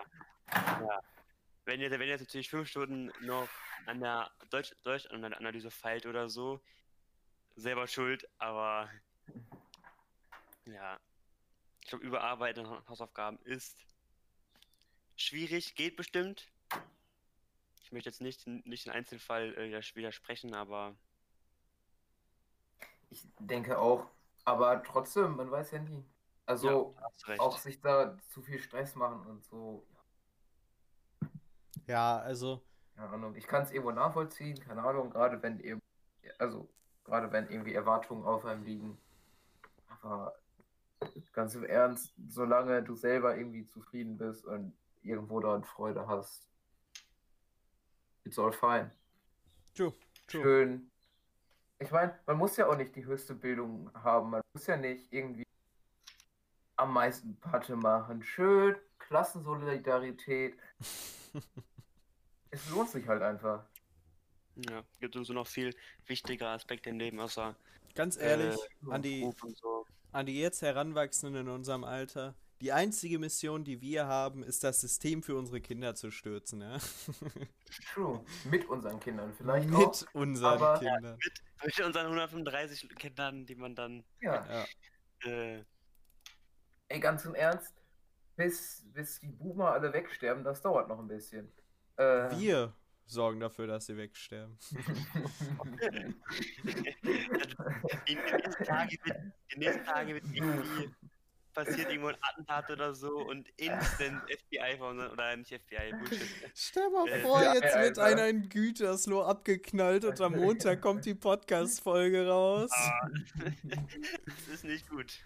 [0.54, 1.02] ja.
[1.66, 3.48] Wenn ihr, wenn ihr jetzt natürlich fünf Stunden noch
[3.86, 6.60] an der Deutsch, Deutsch-Analyse feilt oder so,
[7.56, 8.90] selber schuld, aber
[10.66, 11.00] ja,
[11.82, 13.78] ich glaube, Überarbeiten Hausaufgaben ist
[15.16, 16.50] schwierig, geht bestimmt.
[17.84, 20.96] Ich möchte jetzt nicht, nicht den Einzelfall äh, widersprechen, aber.
[23.10, 24.08] Ich denke auch,
[24.46, 26.04] aber trotzdem, man weiß ja nie.
[26.46, 26.96] Also
[27.28, 29.86] ja, auch sich da zu viel Stress machen und so.
[31.88, 32.62] Ja, also.
[32.96, 35.82] Keine Ahnung, ich kann es irgendwo nachvollziehen, keine Ahnung, gerade wenn eben,
[36.38, 36.70] also
[37.04, 38.98] gerade wenn irgendwie Erwartungen auf einem liegen.
[40.02, 40.36] Aber
[41.34, 46.48] ganz im Ernst, solange du selber irgendwie zufrieden bist und irgendwo daran Freude hast,
[48.24, 48.92] it's all fine.
[49.76, 49.94] True,
[50.28, 50.42] true.
[50.44, 50.92] Schön.
[51.80, 54.30] Ich meine, man muss ja auch nicht die höchste Bildung haben.
[54.30, 55.46] Man muss ja nicht irgendwie
[56.78, 58.24] am meisten Patte machen.
[58.24, 60.58] Schön, Klassensolidarität.
[62.54, 63.66] es lohnt sich halt einfach.
[64.56, 65.76] Ja, gibt uns so noch viel
[66.06, 67.56] wichtigere Aspekte im Leben, außer.
[67.96, 68.56] Ganz ehrlich,
[68.88, 69.32] äh, an die.
[69.56, 72.36] So an die jetzt Heranwachsenden in unserem Alter.
[72.62, 76.78] Die einzige Mission, die wir haben, ist das System für unsere Kinder zu stürzen, ja.
[77.94, 78.24] True.
[78.46, 80.02] Mit unseren Kindern vielleicht mit auch.
[80.02, 81.04] Mit unseren aber, Kindern.
[81.04, 84.06] Ja, mit, mit, unseren 135 Kindern, die man dann.
[84.22, 84.66] Ja.
[85.26, 85.30] ja.
[85.30, 85.66] Äh,
[86.90, 87.74] Ey, ganz im Ernst,
[88.36, 91.52] bis, bis die Boomer alle wegsterben, das dauert noch ein bisschen.
[91.98, 92.74] Äh, wir
[93.06, 94.58] sorgen dafür, dass sie wegsterben.
[98.08, 99.18] die, nächsten Tage wird,
[99.54, 100.90] die nächsten Tage wird irgendwie
[101.54, 106.28] passiert irgendwo ein Attentat oder so und instant FBI von oder nicht FBI, Bullshit.
[106.56, 111.06] Stell mal äh, vor, äh, jetzt wird einer in Gütersloh abgeknallt und am Montag kommt
[111.06, 112.72] die Podcast-Folge raus.
[112.74, 113.08] Ah,
[114.26, 115.20] das ist nicht gut.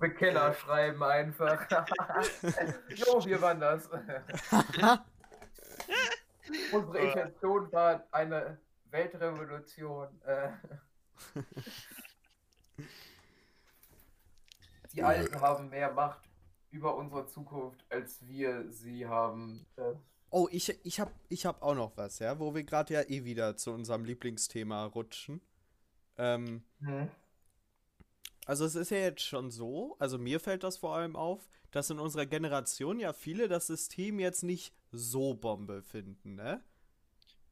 [0.00, 1.68] Bekenner schreiben einfach.
[2.88, 3.88] jo, wir waren das.
[6.72, 8.58] Unsere Intention war eine
[8.90, 10.08] Weltrevolution.
[10.24, 10.50] Äh.
[14.92, 16.20] Die Alten haben mehr Macht
[16.70, 19.66] über unsere Zukunft, als wir sie haben.
[19.76, 19.94] Äh.
[20.30, 23.24] Oh, ich, ich habe ich hab auch noch was, ja, wo wir gerade ja eh
[23.24, 25.40] wieder zu unserem Lieblingsthema rutschen.
[26.16, 27.10] Ähm, hm.
[28.46, 31.90] Also es ist ja jetzt schon so, also mir fällt das vor allem auf, dass
[31.90, 36.62] in unserer Generation ja viele das System jetzt nicht so Bombe finden, ne?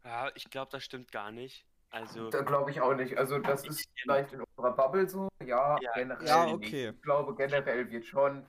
[0.04, 1.66] Ja, ich glaube, das stimmt gar nicht.
[1.90, 2.30] Also.
[2.30, 3.18] Da glaube ich auch nicht.
[3.18, 6.26] Also das ist vielleicht in unserer Bubble so, ja, ja generell.
[6.26, 6.86] Ja, okay.
[6.86, 6.96] Nicht.
[6.96, 8.46] Ich glaube, generell wird schon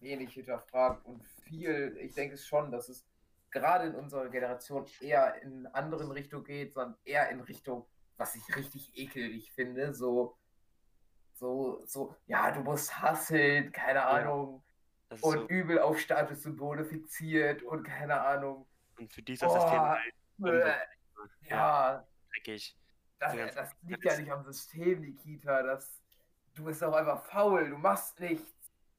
[0.00, 3.06] wenig hinterfragt und viel, ich denke es schon, dass es
[3.50, 8.56] gerade in unserer Generation eher in anderen Richtung geht, sondern eher in Richtung, was ich
[8.56, 10.36] richtig ekelig finde, so,
[11.34, 14.62] so, so, ja, du musst hasseln, keine Ahnung,
[15.20, 18.66] und so übel auf Statussymbole fixiert und keine Ahnung.
[18.98, 20.14] Und für dieses oh, System halt.
[20.44, 20.74] Äh,
[21.48, 22.06] ja.
[22.30, 22.76] Dreckig.
[23.18, 25.62] Das, das liegt ja nicht am System, Nikita.
[25.62, 26.02] Das,
[26.54, 28.52] du bist doch einfach faul, du machst nichts.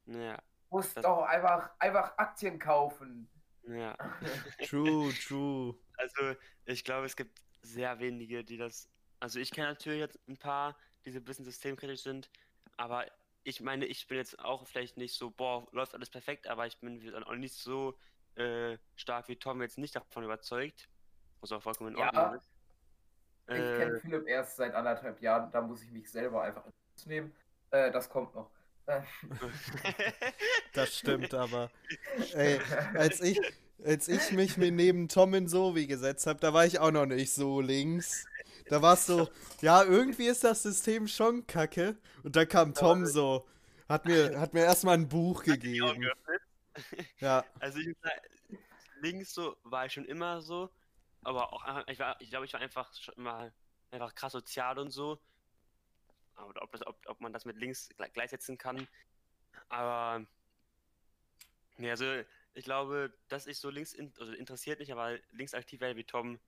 [0.05, 0.37] Ja.
[0.69, 3.29] Du musst das, doch einfach, einfach Aktien kaufen.
[3.67, 3.95] Ja.
[4.67, 5.75] true, true.
[5.97, 6.35] Also,
[6.65, 8.89] ich glaube, es gibt sehr wenige, die das.
[9.19, 12.29] Also, ich kenne natürlich jetzt ein paar, die so ein bisschen systemkritisch sind,
[12.77, 13.05] aber
[13.43, 16.77] ich meine, ich bin jetzt auch vielleicht nicht so, boah, läuft alles perfekt, aber ich
[16.79, 17.97] bin auch nicht so
[18.35, 20.87] äh, stark wie Tom jetzt nicht davon überzeugt.
[21.41, 22.35] Was auch vollkommen in Ordnung ja.
[22.35, 22.49] ist.
[23.47, 26.63] Ich äh, kenne Philipp erst seit anderthalb Jahren, da muss ich mich selber einfach
[27.05, 27.33] nehmen.
[27.71, 28.49] Äh, das kommt noch.
[30.73, 31.69] das stimmt aber.
[32.33, 32.59] Ey,
[32.95, 33.39] als ich,
[33.83, 37.33] als ich mich neben Tom in Sovi gesetzt habe, da war ich auch noch nicht
[37.33, 38.25] so links.
[38.69, 39.29] Da war es so,
[39.61, 41.97] ja, irgendwie ist das System schon kacke.
[42.23, 43.45] Und da kam Tom so,
[43.89, 46.07] hat mir, hat mir erstmal ein Buch gegeben.
[47.19, 47.45] Ja.
[47.59, 47.95] Also ich,
[48.99, 50.71] links so war ich schon immer so,
[51.21, 53.51] aber auch ich war, ich glaube, ich war einfach schon immer
[53.91, 55.19] einfach krass sozial und so.
[56.35, 58.87] Aber ob, das, ob, ob man das mit links gleichsetzen kann.
[59.69, 60.25] Aber
[61.77, 62.05] nee, also
[62.55, 66.03] ich glaube, dass ich so links in, also interessiert mich, aber links aktiv werde wie
[66.03, 66.39] Tom,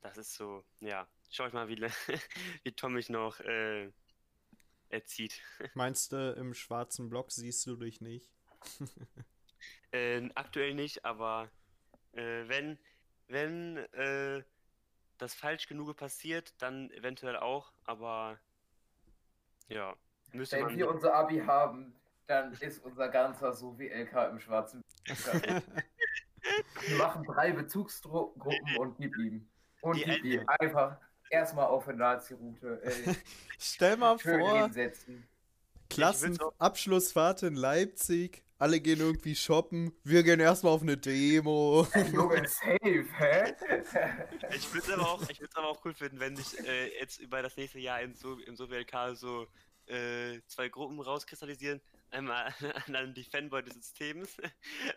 [0.00, 1.80] das ist so, ja, schau ich mal, wie,
[2.64, 3.90] wie Tom mich noch äh,
[4.88, 5.40] erzieht.
[5.74, 8.30] Meinst du, im schwarzen Block siehst du dich nicht?
[9.92, 11.50] äh, aktuell nicht, aber
[12.12, 12.78] äh, wenn,
[13.28, 14.42] wenn äh,
[15.18, 18.38] das falsch genug passiert, dann eventuell auch, aber
[19.68, 19.94] ja,
[20.32, 20.76] müsste Wenn man...
[20.76, 21.94] wir unser Abi haben,
[22.26, 25.62] dann ist unser ganzer so wie LK im schwarzen Wir
[26.96, 29.48] machen drei Bezugsgruppen und gib ihm.
[29.80, 30.48] Und die ihm.
[30.58, 30.96] Einfach
[31.30, 32.80] erstmal auf eine Nazi-Route.
[33.58, 34.70] Stell mal vor,
[35.90, 38.44] Klassenabschlussfahrt in Leipzig.
[38.60, 39.92] Alle gehen irgendwie shoppen.
[40.02, 41.86] Wir gehen erstmal auf eine Demo.
[42.12, 43.54] Junge, safe, hä?
[44.54, 45.22] Ich würde es aber, auch,
[45.54, 48.56] aber auch cool finden, wenn sich äh, jetzt über das nächste Jahr im, so im
[48.56, 49.46] SoWLK so
[49.86, 51.80] äh, zwei Gruppen rauskristallisieren.
[52.10, 52.52] Einmal
[52.88, 54.36] dann die Fanboy des Systems,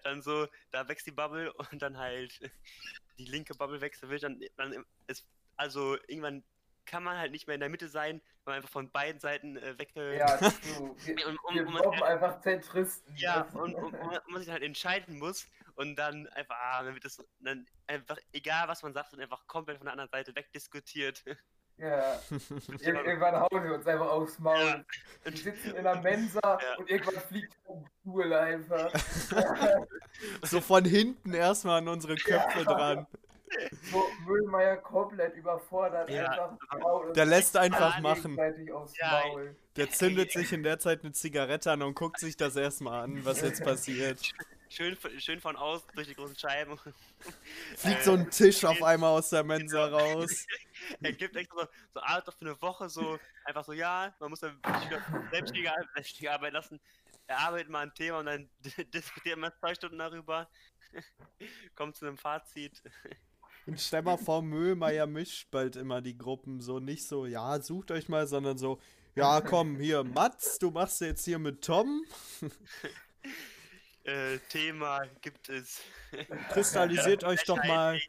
[0.04, 2.40] dann so, da wächst die Bubble und dann halt
[3.26, 6.44] die linke Bubble wächst, dann, dann ist, also irgendwann
[6.86, 9.58] kann man halt nicht mehr in der Mitte sein, weil man einfach von beiden Seiten
[9.58, 10.16] äh, weg will.
[10.16, 10.50] Ja, du,
[11.06, 13.16] wir, und, um, wir um, brauchen halt, einfach Zentristen.
[13.16, 17.06] Ja, und, und, und, man sich halt entscheiden muss und dann einfach, ah, dann wird
[17.06, 21.24] das dann einfach, egal was man sagt, und einfach komplett von der anderen Seite wegdiskutiert.
[21.78, 22.20] Ja.
[22.80, 24.56] irgendwann hauen wir uns einfach aufs Maul.
[24.56, 24.84] Ja.
[25.24, 26.58] Wir sitzen in der Mensa ja.
[26.78, 28.92] und irgendwann fliegt vom Stuhl einfach.
[30.44, 32.64] so von hinten erstmal an unsere Köpfe ja.
[32.64, 33.08] dran.
[33.92, 36.10] So Müllmeier komplett überfordert.
[36.10, 36.58] Ja.
[36.70, 38.38] Einfach der lässt einfach machen.
[39.76, 43.26] Der zündet sich in der Zeit eine Zigarette an und guckt sich das erstmal an,
[43.26, 44.20] was jetzt passiert.
[44.70, 46.80] Schön, schön von außen durch die großen Scheiben.
[47.76, 49.98] Fliegt so ein Tisch auf einmal aus der Mensa genau.
[49.98, 50.46] raus.
[51.02, 54.40] er gibt extra so, so Arbeit für eine Woche, so einfach so, ja, man muss
[54.40, 54.60] dann
[55.32, 56.80] selbstständige, selbstständige Arbeit lassen.
[57.28, 58.50] Er arbeitet mal ein Thema und dann
[58.94, 60.50] diskutiert man zwei Stunden darüber.
[61.76, 62.82] Kommt zu einem Fazit.
[63.66, 67.92] Und stell mal vor, Müllmeier mischt bald immer die Gruppen so nicht so, ja, sucht
[67.92, 68.82] euch mal, sondern so,
[69.16, 72.04] ja, komm, hier, Mats, du machst jetzt hier mit Tom.
[74.04, 75.82] Äh, Thema gibt es.
[76.50, 78.02] Kristallisiert euch doch mal.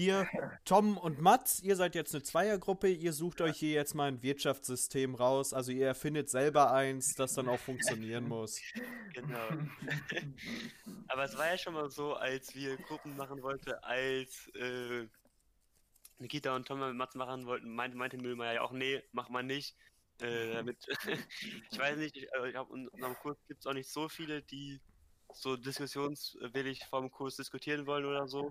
[0.00, 0.26] Hier,
[0.64, 4.22] Tom und Mats, ihr seid jetzt eine Zweiergruppe, ihr sucht euch hier jetzt mal ein
[4.22, 5.52] Wirtschaftssystem raus.
[5.52, 8.58] Also ihr erfindet selber eins, das dann auch funktionieren muss.
[9.12, 9.48] Genau.
[11.08, 15.06] Aber es war ja schon mal so, als wir Gruppen machen wollten, als äh,
[16.16, 19.42] Nikita und Tom mit Mats machen wollten, meinte, meinte Müllmeier ja auch, nee, mach mal
[19.42, 19.76] nicht.
[20.22, 20.78] Äh, damit,
[21.72, 24.08] ich weiß nicht, ich, also ich glaube, in unserem Kurs gibt es auch nicht so
[24.08, 24.80] viele, die
[25.34, 28.50] so diskussionswillig vom Kurs diskutieren wollen oder so.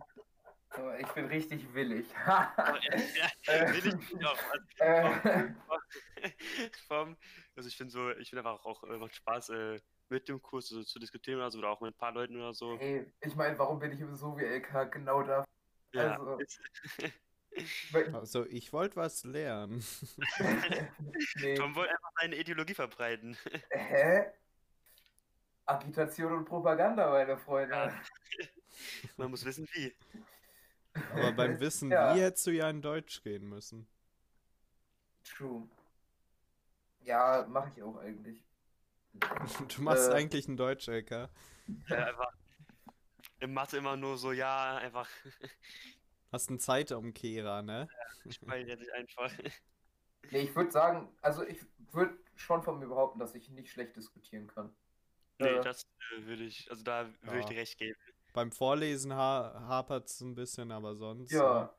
[0.99, 2.05] Ich bin richtig willig.
[2.27, 2.53] ja,
[3.47, 4.37] willig auch.
[4.51, 5.53] Also,
[6.87, 7.17] vom,
[7.55, 10.67] also ich finde so, ich finde einfach auch, auch macht Spaß äh, mit dem Kurs
[10.67, 12.77] so, zu diskutieren oder so oder auch mit ein paar Leuten oder so.
[12.77, 15.43] Hey, ich meine, warum bin ich so wie LK genau da?
[15.93, 16.17] Ja.
[16.17, 16.37] Also,
[18.13, 19.83] also ich wollte was lernen.
[21.35, 21.55] nee.
[21.55, 23.35] Tom wollte einfach seine Ideologie verbreiten.
[23.71, 24.25] Hä?
[25.65, 27.75] Agitation und Propaganda, meine Freunde.
[27.75, 28.01] Ja.
[29.17, 29.95] Man muss wissen, wie.
[31.13, 32.15] Aber beim Wissen, ja.
[32.15, 33.87] wie hättest du ja in Deutsch reden müssen.
[35.23, 35.67] True.
[37.01, 38.43] Ja, mache ich auch eigentlich.
[39.75, 41.29] Du machst äh, eigentlich einen Deutsch, LK.
[41.87, 42.31] Ja, einfach.
[43.39, 45.09] Im Mathe immer nur so, ja, einfach.
[46.31, 47.89] Hast einen Zeitumkehrer, ne?
[48.25, 49.31] Ja, speichere dich einfach.
[50.31, 51.59] Nee, ich würde sagen, also ich
[51.91, 54.73] würde schon von mir behaupten, dass ich nicht schlecht diskutieren kann.
[55.39, 57.39] Nee, äh, das äh, würde ich, also da würde ja.
[57.39, 57.99] ich dir recht geben.
[58.33, 61.31] Beim Vorlesen ha hapert es ein bisschen, aber sonst.
[61.31, 61.73] Ja.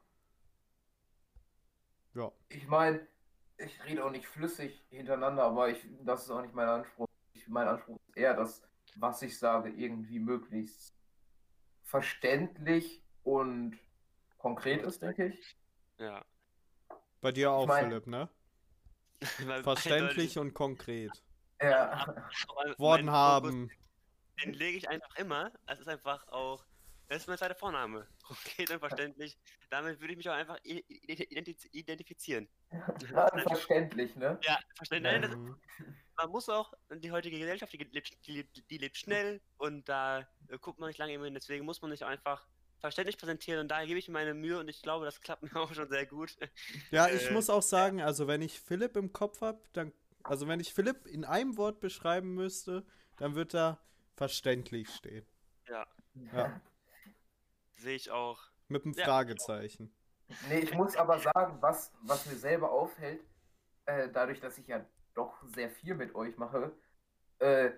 [2.15, 2.33] Äh, ja.
[2.49, 3.07] Ich meine,
[3.57, 7.07] ich rede auch nicht flüssig hintereinander, aber ich, das ist auch nicht mein Anspruch.
[7.33, 8.63] Ich, mein Anspruch ist eher, dass,
[8.97, 10.95] was ich sage, irgendwie möglichst
[11.85, 13.79] verständlich und
[14.39, 15.57] konkret ist, denke ich.
[15.99, 16.25] Ja.
[17.21, 18.29] Bei dir auch, ich mein, Philipp, ne?
[19.63, 21.23] Verständlich und konkret.
[21.61, 22.25] Ja.
[22.79, 23.71] Worden haben.
[24.45, 25.53] Den lege ich einfach immer.
[25.67, 26.65] Es ist einfach auch
[27.09, 28.07] Das ist mein zweiter Vorname.
[28.23, 29.39] Konkret und verständlich.
[29.69, 32.49] Damit würde ich mich auch einfach identifizieren.
[33.13, 34.39] Ja, verständlich, ne?
[34.45, 35.37] Ja, verständlich.
[35.37, 35.57] Mhm.
[36.17, 40.59] Man muss auch, die heutige Gesellschaft, die lebt, die, die lebt schnell und da äh,
[40.61, 41.35] guckt man nicht lange immer hin.
[41.35, 42.47] Deswegen muss man sich auch einfach
[42.81, 45.55] verständlich präsentieren und da gebe ich mir meine Mühe und ich glaube, das klappt mir
[45.61, 46.37] auch schon sehr gut.
[46.91, 50.49] Ja, ich äh, muss auch sagen, also wenn ich Philipp im Kopf habe, dann, also
[50.49, 52.85] wenn ich Philipp in einem Wort beschreiben müsste,
[53.17, 53.81] dann wird da
[54.17, 55.27] verständlich stehen.
[55.69, 55.87] Ja.
[56.33, 56.61] Ja.
[57.77, 58.41] Sehe ich auch.
[58.69, 59.05] Mit einem ja.
[59.05, 59.93] Fragezeichen.
[60.49, 63.21] Nee, ich muss aber sagen, was, was mir selber auffällt,
[63.87, 64.85] äh, dadurch, dass ich ja
[65.15, 66.73] doch sehr viel mit euch mache,
[67.41, 67.71] äh,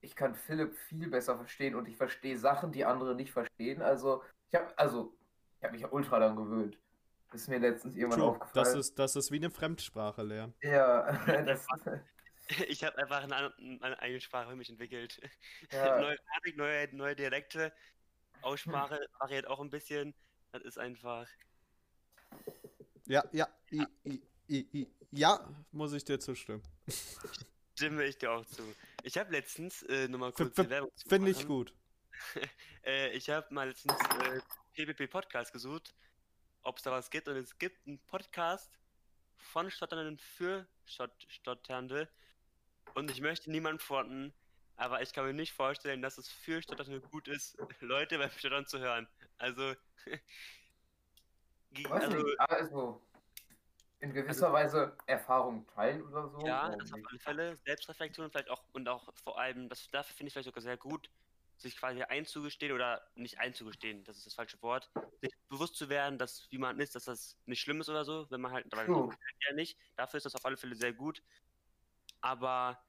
[0.00, 3.82] ich kann Philipp viel besser verstehen und ich verstehe Sachen, die andere nicht verstehen.
[3.82, 5.16] Also, ich habe also,
[5.60, 6.78] ich mich ja ultra daran gewöhnt.
[7.32, 8.28] Das ist mir letztens irgendwann True.
[8.30, 8.64] aufgefallen.
[8.64, 10.54] Das ist, das ist wie eine Fremdsprache lernen.
[10.62, 11.10] Ja,
[11.42, 11.66] das,
[12.68, 15.20] ich habe einfach eine, eine, eigene Sprache für mich entwickelt.
[15.72, 16.00] Ja.
[16.00, 16.18] neue,
[16.54, 17.72] neue, neue Dialekte,
[18.42, 20.14] Aussprache variiert auch ein bisschen.
[20.52, 21.26] Das ist einfach.
[23.06, 26.62] Ja, ja, ja, i, i, i, ja, muss ich dir zustimmen.
[27.76, 28.62] Stimme ich dir auch zu.
[29.02, 31.74] Ich habe letztens, äh, nochmal kurz die Werbung Finde ich gut.
[32.84, 34.40] äh, ich habe mal letztens äh,
[34.74, 35.94] PPP Podcast gesucht,
[36.62, 37.26] ob es da was gibt.
[37.28, 38.70] Und es gibt einen Podcast
[39.36, 42.08] von Stotternden für Stott Stotternde.
[42.94, 44.32] Und ich möchte niemanden fronten,
[44.76, 48.66] aber ich kann mir nicht vorstellen, dass es für Stotternde gut ist, Leute beim Stottern
[48.66, 49.08] zu hören.
[49.38, 49.74] Also.
[51.90, 53.02] also, also
[54.04, 56.46] in gewisser also, Weise Erfahrung teilen oder so.
[56.46, 57.56] Ja, das auf alle Fälle.
[57.64, 61.10] Selbstreflexion vielleicht auch und auch vor allem, das dafür finde ich vielleicht sogar sehr gut,
[61.56, 64.90] sich quasi einzugestehen oder nicht einzugestehen, das ist das falsche Wort,
[65.22, 68.30] sich bewusst zu werden, dass wie man ist, dass das nicht schlimm ist oder so,
[68.30, 69.78] wenn man halt, dabei ja nicht.
[69.96, 71.22] Dafür ist das auf alle Fälle sehr gut.
[72.24, 72.82] Aber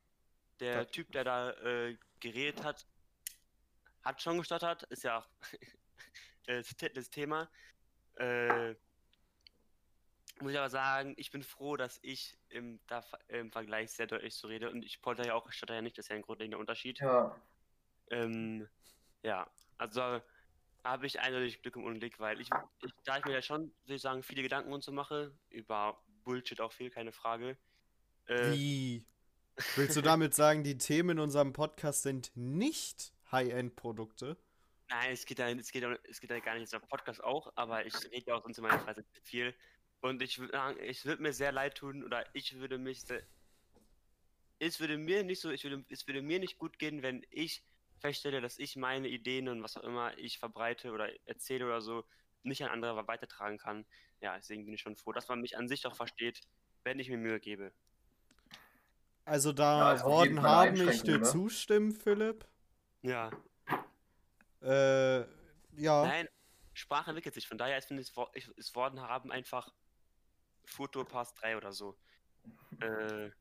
[0.62, 2.88] der das Typ, der da äh, geredet hat,
[4.02, 5.28] hat schon gestottert, ist ja auch
[6.94, 7.50] das Thema.
[8.16, 8.76] Äh,
[10.40, 14.36] muss ich aber sagen, ich bin froh, dass ich im, da, im Vergleich sehr deutlich
[14.36, 16.22] so rede und ich polter ja auch, ich stotter ja nicht, das ist ja ein
[16.22, 17.02] grundlegender Unterschied.
[17.02, 17.36] Ja.
[18.12, 18.70] Ähm,
[19.22, 20.22] ja, also
[20.86, 22.50] habe ich eindeutig Glück im Unglück, weil ich,
[22.86, 26.02] ich, da ich mir ja schon, würde ich sagen, viele Gedanken und so mache, über
[26.24, 27.58] Bullshit auch viel, keine Frage.
[28.28, 29.06] Äh, Wie?
[29.76, 34.38] Willst du damit sagen, die Themen in unserem Podcast sind nicht High-End-Produkte?
[34.90, 37.86] Nein, es geht, da, es, geht, es geht da gar nicht, jetzt Podcast auch, aber
[37.86, 39.56] ich rede ja auch sonst in meiner Freizeit viel.
[40.02, 43.04] Und ich würde sagen, ich würde mir sehr leid tun oder ich würde mich
[44.60, 47.64] es würde mir nicht so, ich würde, es würde mir nicht gut gehen, wenn ich
[48.00, 52.06] feststelle, dass ich meine Ideen und was auch immer ich verbreite oder erzähle oder so
[52.44, 53.86] nicht an andere weitertragen kann.
[54.22, 56.42] Ja, deswegen bin ich schon froh, dass man mich an sich doch versteht,
[56.84, 57.74] wenn ich mir Mühe gebe.
[59.26, 62.46] Also da ja, Worten haben, ich dir zustimmen, Philipp.
[63.02, 63.32] Ja.
[64.62, 65.22] Äh,
[65.78, 66.06] ja.
[66.06, 66.30] Nein,
[66.74, 67.48] Sprache entwickelt sich.
[67.48, 69.74] Von daher ist, finde ich, ist Worten haben einfach
[70.64, 71.98] Futur Pass 3 oder so.
[72.80, 73.32] Äh,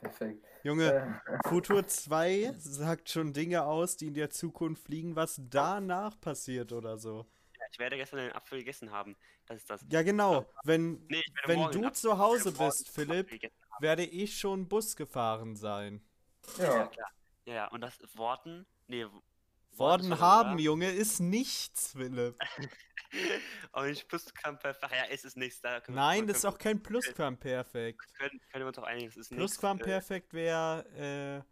[0.00, 0.44] perfekt.
[0.62, 1.48] Junge, äh.
[1.48, 6.96] Futur 2 sagt schon Dinge aus, die in der Zukunft liegen, was danach passiert oder
[6.96, 7.26] so.
[7.58, 9.16] Ja, ich werde gestern einen Apfel gegessen haben.
[9.46, 9.84] Das ist das.
[9.90, 10.46] Ja, genau.
[10.62, 13.28] Wenn, nee, wenn du zu Hause bist, Philipp,
[13.80, 16.02] werde ich schon Bus gefahren sein.
[16.58, 17.10] Ja, ja klar.
[17.46, 19.06] Ja, ja, und das Worten, nee,
[19.78, 22.38] Worden haben, Junge, ist nichts, Philipp.
[23.72, 24.92] Und nicht Plusquamperfekt.
[24.92, 25.60] Ja, ist es nichts.
[25.60, 28.00] Da Nein, das ist auch kein Plusquamperfekt.
[28.14, 29.56] Können, können wir uns auch einigen, das ist nichts.
[29.56, 31.44] Plusquamperfekt wäre,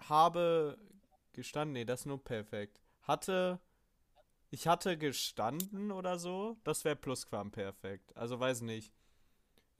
[0.00, 0.78] äh, habe
[1.32, 2.80] gestanden, nee, das ist nur perfekt.
[3.02, 3.60] Hatte,
[4.50, 8.16] ich hatte gestanden oder so, das wäre Plusquamperfekt.
[8.16, 8.92] Also weiß nicht.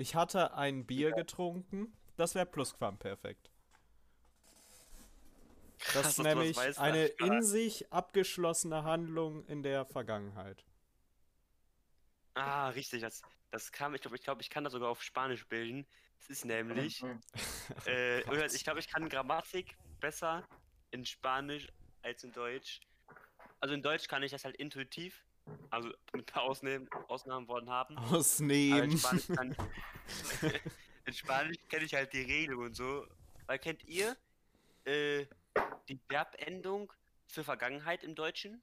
[0.02, 3.52] Ich hatte ein Bier getrunken, das wäre Plusquamperfekt.
[5.94, 10.64] Das ist nämlich eine in sich abgeschlossene Handlung in der Vergangenheit.
[12.34, 13.02] Ah, richtig.
[13.02, 13.22] Das,
[13.52, 15.86] das kam, ich glaube, ich, glaub, ich kann das sogar auf Spanisch bilden.
[16.18, 17.20] Es ist nämlich, mhm.
[17.86, 20.42] äh, oder ich glaube, ich kann Grammatik besser
[20.90, 21.68] in Spanisch
[22.02, 22.80] als in Deutsch.
[23.60, 25.24] Also in Deutsch kann ich das halt intuitiv,
[25.70, 27.96] also mit ein paar Ausnahmen, Ausnahmen worden haben.
[27.98, 28.90] Ausnehmen.
[28.90, 29.26] in Spanisch,
[31.18, 33.06] Spanisch kenne ich halt die Regel und so.
[33.46, 34.16] Weil kennt ihr,
[34.84, 35.26] äh,
[35.88, 36.92] die Verbendung
[37.26, 38.62] für Vergangenheit im Deutschen?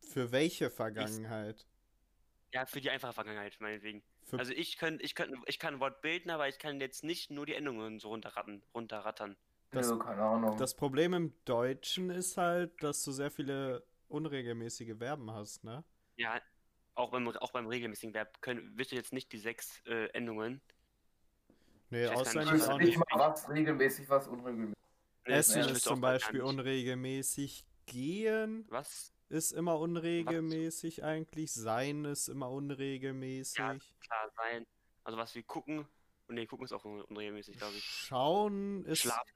[0.00, 1.66] Für welche Vergangenheit?
[2.48, 4.02] Ich, ja, für die einfache Vergangenheit, meinetwegen.
[4.24, 7.04] Für also ich kann, ich, kann, ich kann ein Wort bilden, aber ich kann jetzt
[7.04, 8.62] nicht nur die Endungen so runterrattern.
[8.74, 9.36] runterrattern.
[9.70, 10.56] Das, ja, keine Ahnung.
[10.56, 15.84] Das Problem im Deutschen ist halt, dass du sehr viele unregelmäßige Verben hast, ne?
[16.16, 16.40] Ja,
[16.94, 20.60] auch beim, auch beim regelmäßigen Verb können, wirst du jetzt nicht die sechs äh, Endungen.
[21.90, 22.98] Nee, auswendig auch nicht.
[22.98, 24.74] Mal was regelmäßig, was unregelmäßig.
[25.24, 27.64] Essen ist zum Beispiel unregelmäßig.
[27.86, 29.14] Gehen Was?
[29.30, 31.52] ist immer unregelmäßig eigentlich.
[31.52, 33.58] Sein ist immer unregelmäßig.
[33.58, 34.66] Ja, klar, sein.
[35.04, 35.86] Also was wir gucken.
[36.26, 37.84] Und nee, gucken ist auch un- unregelmäßig, glaube ich.
[37.84, 39.00] Schauen ist.
[39.00, 39.32] Schlafen.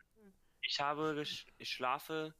[0.60, 2.34] Ich habe, ich schlafe,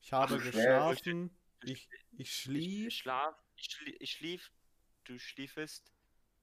[0.00, 1.30] Ich habe geschlafen.
[1.62, 2.92] Ich, ich ich schlief.
[2.92, 4.50] schlaf, ich, schlie ich schlief,
[5.04, 5.92] du schliefest,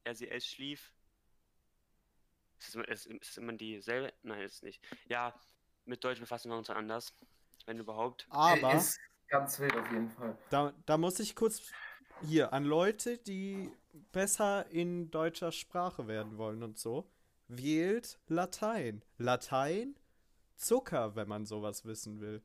[0.03, 0.93] er, sie, es schlief.
[2.59, 4.13] Ist es, immer- ist, ist es immer dieselbe?
[4.23, 4.81] Nein, ist nicht.
[5.07, 5.37] Ja,
[5.85, 7.13] mit Deutsch befassen wir uns anders,
[7.65, 8.25] wenn überhaupt.
[8.29, 8.73] Aber.
[8.75, 10.37] Ist ganz wild auf jeden Fall.
[10.49, 11.61] Da, da muss ich kurz
[12.23, 13.71] hier an Leute, die
[14.11, 17.11] besser in deutscher Sprache werden wollen und so.
[17.47, 19.03] Wählt Latein.
[19.17, 19.95] Latein,
[20.55, 22.41] Zucker, wenn man sowas wissen will.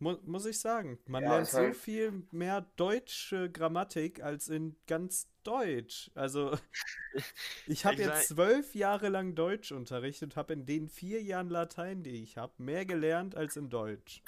[0.00, 0.98] Mu muss ich sagen.
[1.06, 6.10] Man Ja, lernt so viel mehr deutsche Grammatik als in ganz Deutsch.
[6.14, 6.56] Also,
[7.66, 12.02] ich habe jetzt zwölf Jahre lang Deutsch unterrichtet und habe in den vier Jahren Latein,
[12.02, 14.24] die ich habe, mehr gelernt als in Deutsch.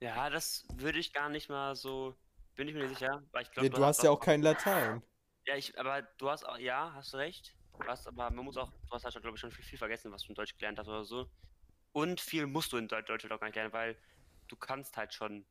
[0.00, 2.14] Ja, das würde ich gar nicht mal so.
[2.56, 5.02] Bin ich mir nicht sicher, weil ich glaube, Ja, du hast ja auch kein Latein.
[5.46, 7.54] Ja, ich, aber du hast auch, ja, hast du recht.
[7.80, 10.12] Du hast, aber man muss auch, du hast halt, glaube ich, schon viel, viel vergessen,
[10.12, 11.28] was du in Deutsch gelernt hast oder so.
[11.92, 13.96] Und viel musst du in Deu- Deutsch halt auch gar nicht lernen, weil
[14.52, 15.46] du kannst halt schon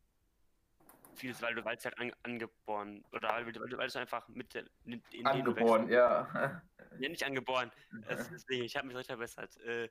[1.16, 4.00] vieles, weil du, weil es halt an, angeboren, oder weil, du- weil, du- weil du
[4.00, 6.62] einfach mit, der- in, in Angeboren, ja.
[7.00, 7.72] Ja, nicht angeboren.
[8.08, 9.58] Das ist, nee, ich habe mich recht verbessert.
[9.62, 9.90] Äh,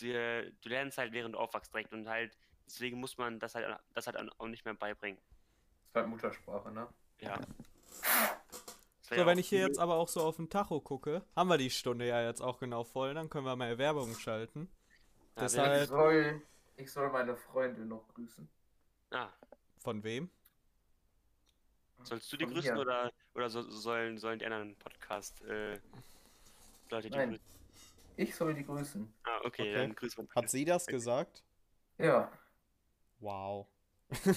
[0.00, 2.36] du, du lernst halt, während du aufwachst direkt und halt,
[2.66, 5.20] deswegen muss man das halt, das halt auch nicht mehr beibringen.
[5.20, 6.88] ist halt Muttersprache, ne?
[7.20, 7.36] Ja.
[7.38, 11.58] Das So, wenn ich hier jetzt aber auch so auf den Tacho gucke, haben wir
[11.58, 14.68] die Stunde ja jetzt auch genau voll, dann können wir mal Werbung schalten.
[15.36, 15.90] Ja, deshalb-
[16.80, 18.48] Ich soll, meine Freundin noch grüßen.
[19.10, 19.28] Ah,
[19.78, 20.30] Von wem?
[22.02, 22.80] Sollst du die Von grüßen mir.
[22.80, 25.78] oder, oder so, sollen, sollen die anderen Podcast äh,
[26.90, 27.30] Leute die Nein.
[27.30, 27.44] grüßen?
[28.16, 29.12] Ich soll die grüßen.
[29.24, 29.74] Ah, okay, Okay.
[29.74, 30.34] dann grüßen wir.
[30.34, 31.42] Hat sie das gesagt?
[31.98, 32.32] Ja.
[33.18, 33.66] Wow.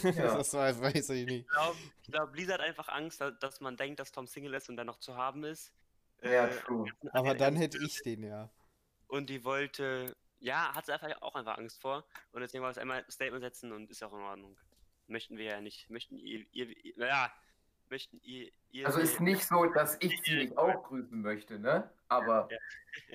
[0.03, 0.35] Ja.
[0.37, 1.45] das weiß, weiß ich nicht.
[1.45, 1.77] Ich glaube,
[2.09, 4.87] glaub, Lisa hat einfach Angst, da- dass man denkt, dass Tom Single ist und dann
[4.87, 5.71] noch zu haben ist.
[6.21, 6.89] Ja, Äh, true.
[7.13, 8.49] Aber dann hätte ich den ja.
[9.07, 12.03] Und die wollte, ja, hat sie einfach auch einfach Angst vor.
[12.33, 14.57] Und deswegen wollte sie einmal ein Statement setzen und ist ja auch in Ordnung.
[15.07, 15.89] Möchten wir ja nicht.
[15.89, 17.31] Möchten ihr, ihr, ihr ja,
[17.89, 18.85] möchten ihr, ihr.
[18.85, 21.89] Also ist nicht so, dass ich sie nicht auch grüßen möchte, ne?
[22.09, 22.49] Aber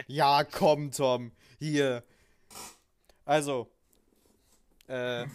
[0.07, 1.33] Ja, komm, Tom.
[1.59, 2.03] Hier.
[3.25, 3.71] Also.
[4.87, 5.27] Äh.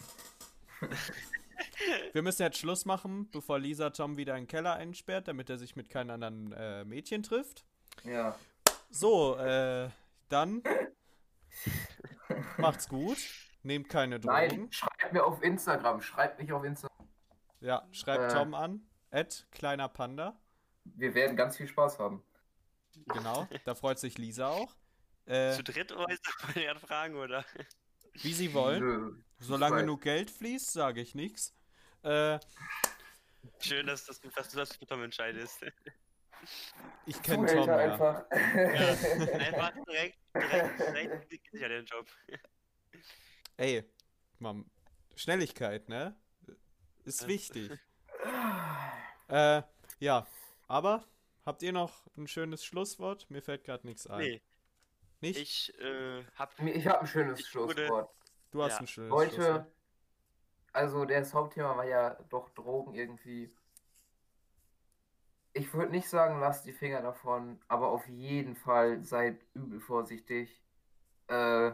[2.12, 5.58] Wir müssen jetzt Schluss machen, bevor Lisa Tom wieder in den Keller einsperrt, damit er
[5.58, 7.64] sich mit keinen anderen äh, Mädchen trifft.
[8.04, 8.36] ja.
[8.90, 9.88] So, äh,
[10.28, 10.62] dann
[12.58, 13.18] macht's gut.
[13.62, 14.34] Nehmt keine Drogen.
[14.34, 16.00] Nein, schreibt mir auf Instagram.
[16.02, 17.08] Schreibt mich auf Instagram.
[17.60, 18.34] Ja, schreibt Äh.
[18.34, 18.86] Tom an.
[19.10, 20.38] Ed, kleiner Panda.
[20.84, 22.22] Wir werden ganz viel Spaß haben.
[23.06, 24.74] Genau, da freut sich Lisa auch.
[25.26, 27.44] Äh, Zu dritt oder ist das fragen, oder?
[28.14, 28.80] wie sie wollen.
[28.84, 29.22] Nö.
[29.40, 31.54] Solange genug Geld fließt, sage ich nichts.
[32.02, 32.38] Äh,
[33.60, 35.64] Schön, dass, dass, du- dass du das für Tom entscheidest.
[37.06, 37.76] Ich kenne Tom ja.
[37.76, 38.30] einfach.
[38.30, 42.06] Einfach direkt, direkt, direkt, den Job.
[43.56, 43.84] Ey,
[44.38, 44.64] Mann,
[45.14, 46.16] Schnelligkeit, ne?
[47.04, 47.70] Ist wichtig.
[49.28, 49.62] äh,
[50.00, 50.26] ja,
[50.68, 51.04] aber
[51.44, 53.30] habt ihr noch ein schönes Schlusswort?
[53.30, 54.18] Mir fällt gerade nichts ein.
[54.20, 54.42] Nee,
[55.20, 55.38] Nicht?
[55.38, 56.58] ich äh, hab.
[56.60, 58.10] Ich habe ein schönes Ich wurde- Schlusswort.
[58.50, 58.78] du hast ja.
[58.80, 59.66] ein schönes Heute, Schlusswort.
[60.72, 63.54] also das Hauptthema war ja doch Drogen irgendwie.
[65.56, 70.60] Ich würde nicht sagen, lasst die Finger davon, aber auf jeden Fall seid übel vorsichtig.
[71.28, 71.70] Äh,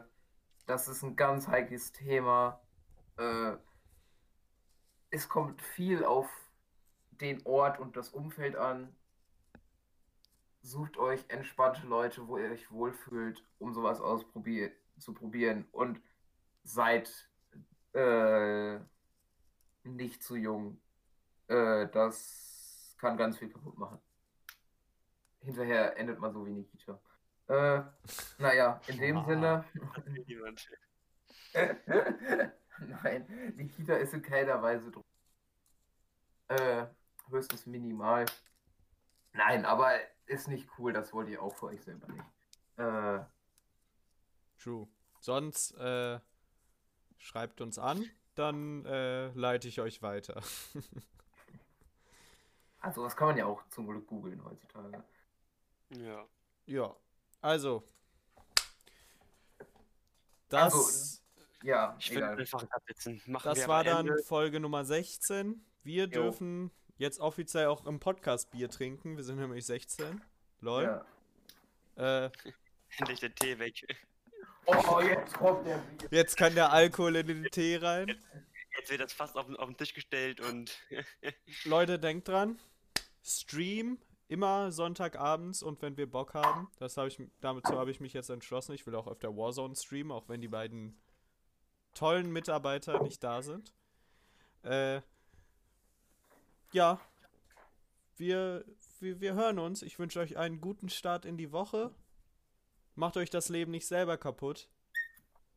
[0.67, 2.61] das ist ein ganz heikles Thema.
[3.17, 3.57] Äh,
[5.09, 6.29] es kommt viel auf
[7.11, 8.95] den Ort und das Umfeld an.
[10.61, 15.67] Sucht euch entspannte Leute, wo ihr euch wohlfühlt, um sowas ausprobier zu probieren.
[15.73, 16.03] Und
[16.65, 17.31] seid
[17.95, 18.79] äh,
[19.85, 20.79] nicht zu jung.
[21.49, 22.50] Äh, das
[23.01, 23.99] kann ganz viel kaputt machen.
[25.41, 27.01] Hinterher endet man so wie Nikita.
[27.49, 27.83] Äh,
[28.39, 29.25] naja, in dem Ah.
[29.25, 29.65] Sinne.
[33.03, 35.05] Nein, Nikita ist in keiner Weise dr-
[36.49, 36.87] äh,
[37.31, 38.27] höchstens minimal.
[39.33, 39.93] Nein, aber
[40.27, 42.25] ist nicht cool, das wollt ihr auch für euch selber nicht.
[42.77, 43.21] Äh,
[44.63, 44.87] True.
[45.21, 46.21] Sonst äh,
[47.19, 50.41] schreibt uns an, dann äh, leite ich euch weiter.
[52.81, 55.03] also, das kann man ja auch zum Glück googeln heutzutage.
[55.91, 56.27] Ja.
[56.67, 56.97] ja,
[57.41, 57.83] also.
[60.49, 61.21] Das, Also,
[61.63, 62.39] Ja, Ich egal.
[62.39, 63.21] einfach absetzen.
[63.27, 64.23] Machen das wir war dann Ende.
[64.23, 65.65] Folge Nummer 16.
[65.83, 69.17] Wir dürfen jetzt offiziell auch im Podcast Bier trinken.
[69.17, 70.23] Wir sind nämlich 16.
[70.61, 70.85] Lol.
[71.97, 72.27] Ja.
[72.27, 72.31] Äh,
[72.99, 73.87] endlich der Tee weg.
[74.67, 76.09] Oh, jetzt kommt der Bier.
[76.11, 78.19] jetzt kann der Alkohol in den Tee rein.
[78.79, 80.79] Jetzt wird das fast auf, auf den Tisch gestellt und.
[81.65, 82.59] Leute, denkt dran.
[83.23, 83.99] Stream
[84.29, 88.31] immer Sonntagabends und wenn wir Bock haben, das habe ich, dazu habe ich mich jetzt
[88.31, 88.75] entschlossen.
[88.75, 90.97] Ich will auch öfter Warzone streamen, auch wenn die beiden
[91.95, 93.75] tollen Mitarbeiter nicht da sind.
[94.63, 95.01] Äh,
[96.73, 97.01] ja,
[98.17, 98.65] wir,
[99.01, 99.83] wir, wir hören uns.
[99.83, 101.93] Ich wünsche euch einen guten Start in die Woche.
[102.95, 104.69] Macht euch das Leben nicht selber kaputt.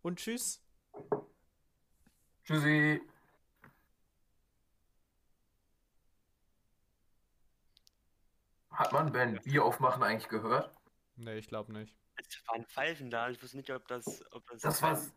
[0.01, 0.63] Und tschüss.
[2.43, 3.01] Tschüssi.
[8.73, 10.75] Hat man beim Bier aufmachen eigentlich gehört?
[11.15, 11.95] Nee, ich glaube nicht.
[12.15, 13.29] Es waren Pfeifen da.
[13.29, 14.23] Ich wusste nicht, ob das.
[14.31, 15.11] Ob das, Das war so